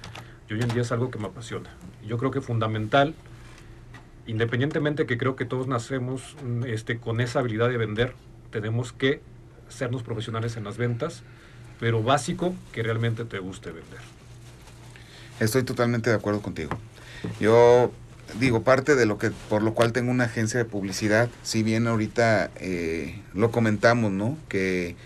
[0.48, 1.70] y hoy en día es algo que me apasiona.
[2.06, 3.16] Yo creo que fundamental,
[4.28, 8.14] independientemente que creo que todos nacemos mm, este, con esa habilidad de vender,
[8.52, 9.20] tenemos que
[9.70, 11.22] sernos profesionales en las ventas,
[11.78, 14.00] pero básico que realmente te guste vender.
[15.40, 16.70] Estoy totalmente de acuerdo contigo.
[17.40, 17.90] Yo
[18.38, 21.86] digo, parte de lo que, por lo cual tengo una agencia de publicidad, si bien
[21.86, 24.36] ahorita eh, lo comentamos, ¿no?
[24.48, 24.96] Que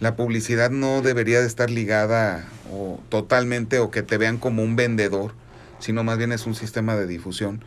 [0.00, 4.76] la publicidad no debería de estar ligada o totalmente o que te vean como un
[4.76, 5.32] vendedor,
[5.78, 7.62] sino más bien es un sistema de difusión.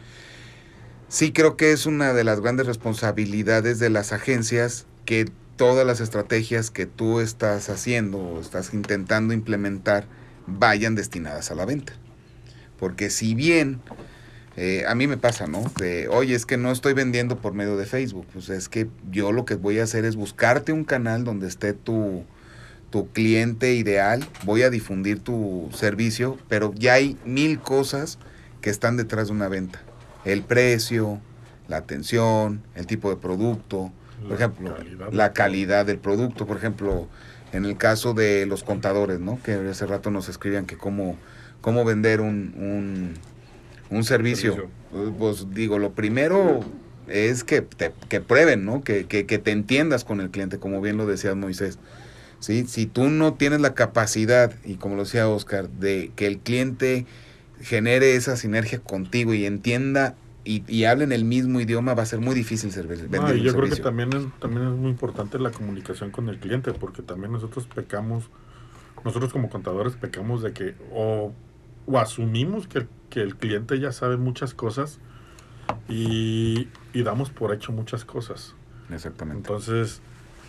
[1.07, 5.29] Sí creo que es una de las grandes responsabilidades de las agencias que
[5.60, 10.05] todas las estrategias que tú estás haciendo o estás intentando implementar
[10.47, 11.91] vayan destinadas a la venta.
[12.80, 13.82] Porque si bien
[14.55, 15.70] eh, a mí me pasa, ¿no?
[15.78, 18.26] De, oye, es que no estoy vendiendo por medio de Facebook.
[18.32, 21.74] Pues es que yo lo que voy a hacer es buscarte un canal donde esté
[21.74, 22.24] tu,
[22.89, 24.26] tu cliente ideal.
[24.45, 28.18] Voy a difundir tu servicio, pero ya hay mil cosas
[28.62, 29.82] que están detrás de una venta.
[30.24, 31.20] El precio,
[31.68, 33.91] la atención, el tipo de producto,
[34.22, 37.07] por La ejemplo, calidad la calidad del producto, por ejemplo,
[37.51, 39.39] en el caso de los contadores, ¿no?
[39.43, 41.17] Que hace rato nos escribían que cómo,
[41.61, 43.13] cómo vender un, un,
[43.89, 44.53] un servicio.
[44.53, 44.80] Servicio.
[44.91, 46.61] Pues, pues, digo, lo primero
[47.07, 48.84] es que, te, que prueben, ¿no?
[48.84, 51.80] Que, que, que te entiendas con el cliente, como bien lo decía Moisés.
[52.39, 52.65] ¿sí?
[52.67, 57.05] Si tú no tienes la capacidad, y como lo decía Oscar, de que el cliente
[57.61, 60.15] genere esa sinergia contigo y entienda
[60.49, 63.53] y, y hablen el mismo idioma, va a ser muy difícil servir, No, y yo
[63.55, 67.31] creo que también es, también es muy importante la comunicación con el cliente, porque también
[67.31, 68.31] nosotros pecamos,
[69.05, 71.33] nosotros como contadores pecamos de que o,
[71.85, 74.97] o asumimos que, que el cliente ya sabe muchas cosas
[75.87, 78.55] y, y damos por hecho muchas cosas.
[78.91, 79.51] Exactamente.
[79.51, 80.01] Entonces,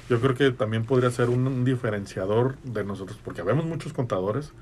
[0.08, 4.54] yo creo que también podría ser un, un diferenciador de nosotros, porque vemos muchos contadores,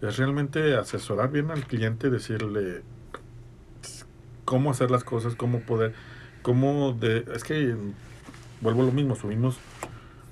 [0.00, 2.82] es realmente asesorar bien al cliente, decirle
[4.46, 5.92] cómo hacer las cosas, cómo poder,
[6.40, 7.76] cómo de, es que
[8.62, 9.58] vuelvo a lo mismo, subimos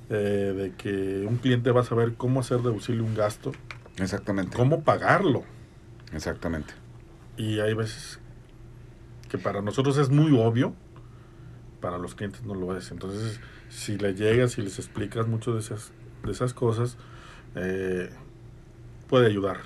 [0.08, 0.14] eh,
[0.56, 3.52] de que un cliente va a saber cómo hacer deducible un gasto,
[3.98, 4.56] Exactamente.
[4.56, 5.42] cómo pagarlo,
[6.14, 6.72] Exactamente.
[7.36, 8.18] y hay veces
[9.28, 10.74] que para nosotros es muy obvio,
[11.80, 12.92] para los clientes no lo es.
[12.92, 15.92] Entonces, si le llegas y les explicas mucho de esas,
[16.24, 16.96] de esas cosas,
[17.56, 18.08] eh,
[19.08, 19.58] puede ayudar.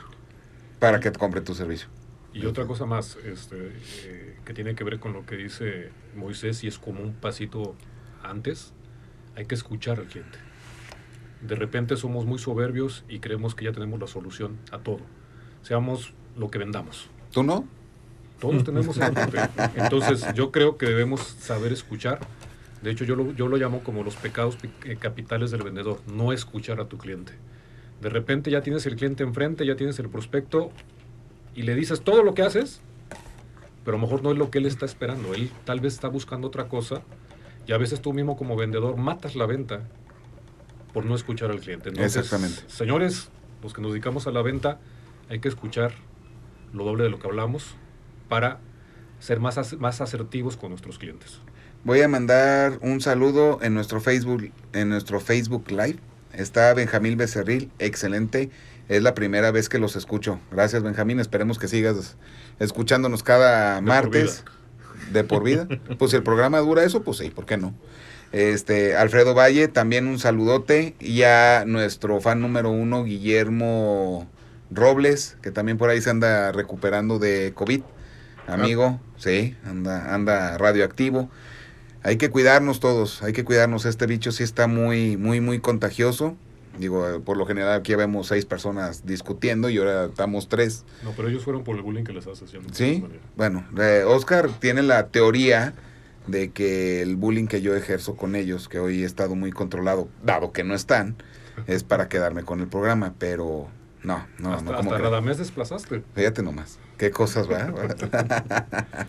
[0.81, 1.89] Para que te compre tu servicio.
[2.33, 3.73] Y otra cosa más, este,
[4.05, 7.75] eh, que tiene que ver con lo que dice Moisés, y es como un pasito
[8.23, 8.73] antes,
[9.35, 10.39] hay que escuchar al cliente.
[11.41, 15.01] De repente somos muy soberbios y creemos que ya tenemos la solución a todo.
[15.63, 17.09] Seamos lo que vendamos.
[17.33, 17.67] ¿Tú no?
[18.41, 19.39] Todos tenemos parte.
[19.77, 22.21] Entonces, yo creo que debemos saber escuchar.
[22.83, 26.33] De hecho, yo lo, yo lo llamo como los pecados eh, capitales del vendedor, no
[26.33, 27.33] escuchar a tu cliente.
[28.01, 30.71] De repente ya tienes el cliente enfrente, ya tienes el prospecto
[31.59, 32.81] y le dices todo lo que haces,
[33.85, 35.35] pero a lo mejor no es lo que él está esperando.
[35.35, 37.03] Él tal vez está buscando otra cosa
[37.67, 39.83] y a veces tú mismo como vendedor matas la venta
[40.93, 41.89] por no escuchar al cliente.
[41.89, 42.63] Entonces, Exactamente.
[42.69, 43.31] Señores,
[43.63, 44.79] los que nos dedicamos a la venta,
[45.29, 45.93] hay que escuchar
[46.73, 47.75] lo doble de lo que hablamos
[48.29, 48.61] para
[49.21, 51.41] ser más, as- más asertivos con nuestros clientes.
[51.85, 55.99] Voy a mandar un saludo en nuestro Facebook, en nuestro Facebook Live.
[56.33, 58.51] Está Benjamín Becerril, excelente.
[58.89, 60.41] Es la primera vez que los escucho.
[60.51, 61.21] Gracias, Benjamín.
[61.21, 62.17] Esperemos que sigas
[62.59, 64.45] escuchándonos cada martes.
[65.13, 65.67] De por vida.
[65.99, 67.75] Pues si el programa dura eso, pues sí, ¿por qué no?
[68.33, 70.95] Este, Alfredo Valle, también un saludote.
[71.01, 74.29] Y a nuestro fan número uno, Guillermo
[74.71, 77.83] Robles, que también por ahí se anda recuperando de COVID.
[78.47, 81.31] Amigo, sí, anda, anda radioactivo.
[82.03, 83.85] Hay que cuidarnos todos, hay que cuidarnos.
[83.85, 86.37] Este bicho sí está muy, muy, muy contagioso.
[86.79, 90.85] Digo, por lo general aquí vemos seis personas discutiendo y ahora estamos tres.
[91.03, 92.51] No, pero ellos fueron por el bullying que les haces.
[92.51, 92.59] ¿sí?
[92.73, 93.05] Sí,
[93.37, 95.75] bueno, eh, Oscar tiene la teoría
[96.27, 100.09] de que el bullying que yo ejerzo con ellos, que hoy he estado muy controlado,
[100.23, 101.17] dado que no están,
[101.67, 103.69] es para quedarme con el programa, pero
[104.03, 106.03] no, no, hasta no, como hasta Radamés desplazaste.
[106.15, 107.73] Fíjate nomás, qué cosas, va.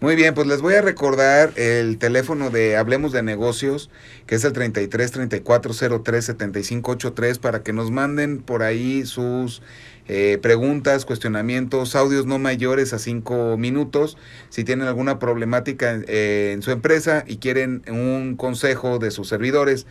[0.00, 3.90] Muy bien, pues les voy a recordar el teléfono de Hablemos de Negocios,
[4.26, 5.74] que es el 33 34
[6.04, 9.60] 03 75 83, para que nos manden por ahí sus
[10.06, 14.16] eh, preguntas, cuestionamientos, audios no mayores a 5 minutos.
[14.50, 19.84] Si tienen alguna problemática eh, en su empresa y quieren un consejo de sus servidores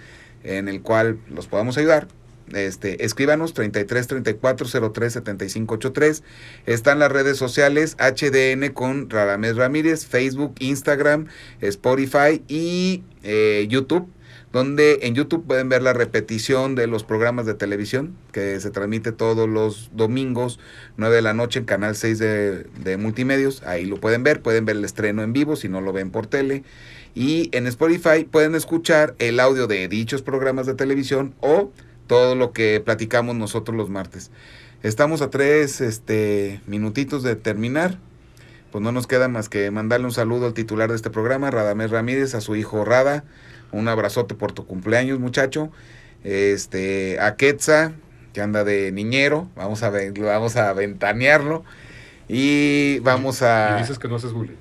[0.45, 2.08] en el cual los podamos ayudar,
[2.54, 6.24] este, escríbanos 33 34 03 75 83.
[6.66, 11.28] Están las redes sociales HDN con Radamés Ramírez, Facebook, Instagram,
[11.62, 14.08] Spotify y eh, YouTube.
[14.54, 19.12] Donde en YouTube pueden ver la repetición de los programas de televisión que se transmite
[19.12, 20.58] todos los domingos,
[20.95, 23.62] 9 de la noche en Canal 6 de, de Multimedios.
[23.64, 26.28] Ahí lo pueden ver, pueden ver el estreno en vivo si no lo ven por
[26.28, 26.64] tele.
[27.14, 31.72] Y en Spotify pueden escuchar el audio de dichos programas de televisión o
[32.08, 34.32] todo lo que platicamos nosotros los martes.
[34.84, 37.99] Estamos a tres este, minutitos de terminar.
[38.72, 41.89] Pues no nos queda más que mandarle un saludo al titular de este programa, Radamés
[41.91, 43.24] Ramírez, a su hijo Rada.
[43.72, 45.72] Un abrazote por tu cumpleaños, muchacho.
[46.24, 47.93] Este, a Quetza,
[48.34, 49.47] que anda de niñero.
[49.55, 51.64] Vamos a, vamos a ventanearlo.
[52.28, 53.78] Y vamos a...
[53.78, 54.58] Y dices que no haces bullying.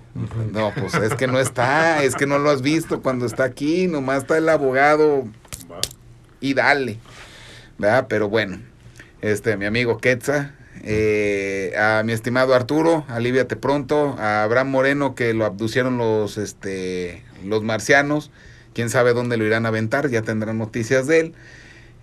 [0.52, 3.86] No, pues es que no está, es que no lo has visto cuando está aquí,
[3.86, 5.24] nomás está el abogado
[5.70, 5.80] Va.
[6.40, 6.98] y dale.
[7.78, 8.06] ¿Verdad?
[8.08, 8.58] Pero bueno,
[9.20, 10.52] este, mi amigo Quetza,
[10.82, 17.22] eh, a mi estimado Arturo, aliviate pronto, a Abraham Moreno que lo abducieron los, este,
[17.44, 18.30] los marcianos,
[18.74, 21.34] quién sabe dónde lo irán a aventar, ya tendrán noticias de él.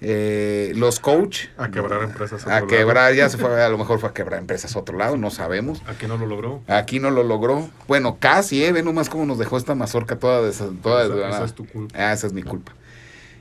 [0.05, 1.45] Eh, los coach.
[1.57, 4.13] A quebrar empresas a A otro quebrar, ya se fue, a lo mejor fue a
[4.13, 5.81] quebrar empresas a otro lado, no sabemos.
[5.87, 6.61] Aquí no lo logró.
[6.67, 7.69] Aquí no lo logró.
[7.87, 8.73] Bueno, casi, ¿eh?
[8.73, 11.95] Ve nomás cómo nos dejó esta mazorca toda de toda Esa- esa es tu culpa.
[11.97, 12.73] Ah, esa es mi culpa.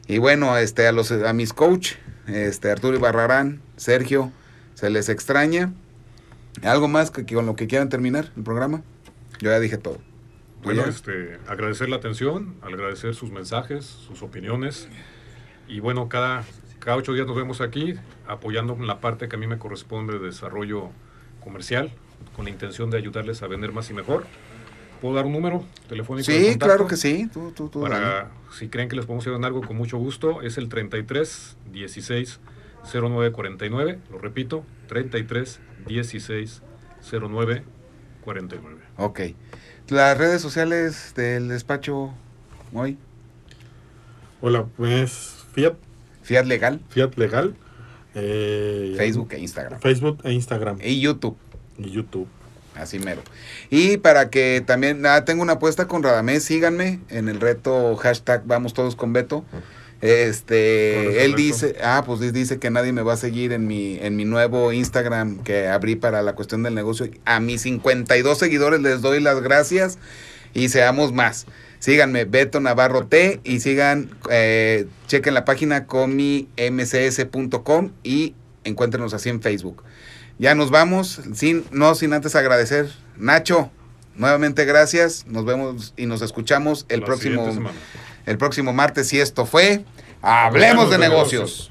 [0.07, 1.95] Y bueno, este, a los a mis coach,
[2.33, 4.33] este, Arturo Ibarrarán, Sergio,
[4.75, 5.73] se les extraña.
[6.63, 8.83] ¿Algo más que, que con lo que quieran terminar el programa?
[9.41, 9.95] Yo ya dije todo.
[9.95, 10.03] ¿Tú
[10.65, 14.89] Bueno, este, agradecer la atención, agradecer sus mensajes, sus opiniones.
[15.67, 16.45] Y bueno, cada,
[16.79, 17.95] cada ocho días nos vemos aquí
[18.29, 20.91] apoyando la parte que a mí me corresponde de desarrollo
[21.43, 21.91] comercial,
[22.37, 24.27] con la intención de ayudarles a vender más y mejor.
[25.03, 26.31] ¿Puedo dar un número telefónico?
[26.31, 26.65] de Sí, contacto?
[26.67, 27.29] claro que sí.
[27.31, 27.95] Tú, tú, tú, dale.
[27.97, 31.57] Para si creen que les podemos ayudar en algo con mucho gusto, es el 33
[31.73, 32.41] 16
[32.95, 33.99] 09 49.
[34.11, 36.63] Lo repito, 33 16
[37.13, 37.65] 09
[38.25, 38.77] 49.
[38.97, 39.21] Ok.
[39.89, 42.15] Las redes sociales del despacho
[42.73, 42.97] hoy.
[44.41, 45.75] Hola, pues Fiat,
[46.23, 47.55] Fiat Legal, Fiat Legal.
[48.15, 49.81] eh, Facebook e Instagram.
[49.81, 50.79] Facebook e Instagram.
[50.83, 51.37] Y YouTube.
[51.79, 52.29] Y YouTube.
[52.75, 53.23] Así mero.
[53.71, 58.43] Y para que también, ah, tengo una apuesta con Radamés, síganme en el reto hashtag
[58.47, 59.45] Vamos Todos con Beto.
[59.51, 59.63] ¿Cuál
[60.11, 63.67] Este, es él dice, ah, pues di- dice que nadie me va a seguir en
[63.69, 67.09] mi, en mi nuevo Instagram que abrí para la cuestión del negocio.
[67.25, 69.99] A mis 52 seguidores les doy las gracias
[70.55, 71.47] y seamos más.
[71.79, 79.41] Síganme, Beto Navarro T y sigan, eh, chequen la página comimcs.com y encuéntrenos así en
[79.43, 79.83] Facebook.
[80.43, 82.91] Ya nos vamos, sin, no sin antes agradecer.
[83.17, 83.71] Nacho,
[84.17, 85.25] nuevamente gracias.
[85.29, 87.49] Nos vemos y nos escuchamos el, próximo,
[88.27, 89.13] el próximo martes.
[89.13, 89.85] Y esto fue
[90.21, 91.71] Hablemos, de, negocios.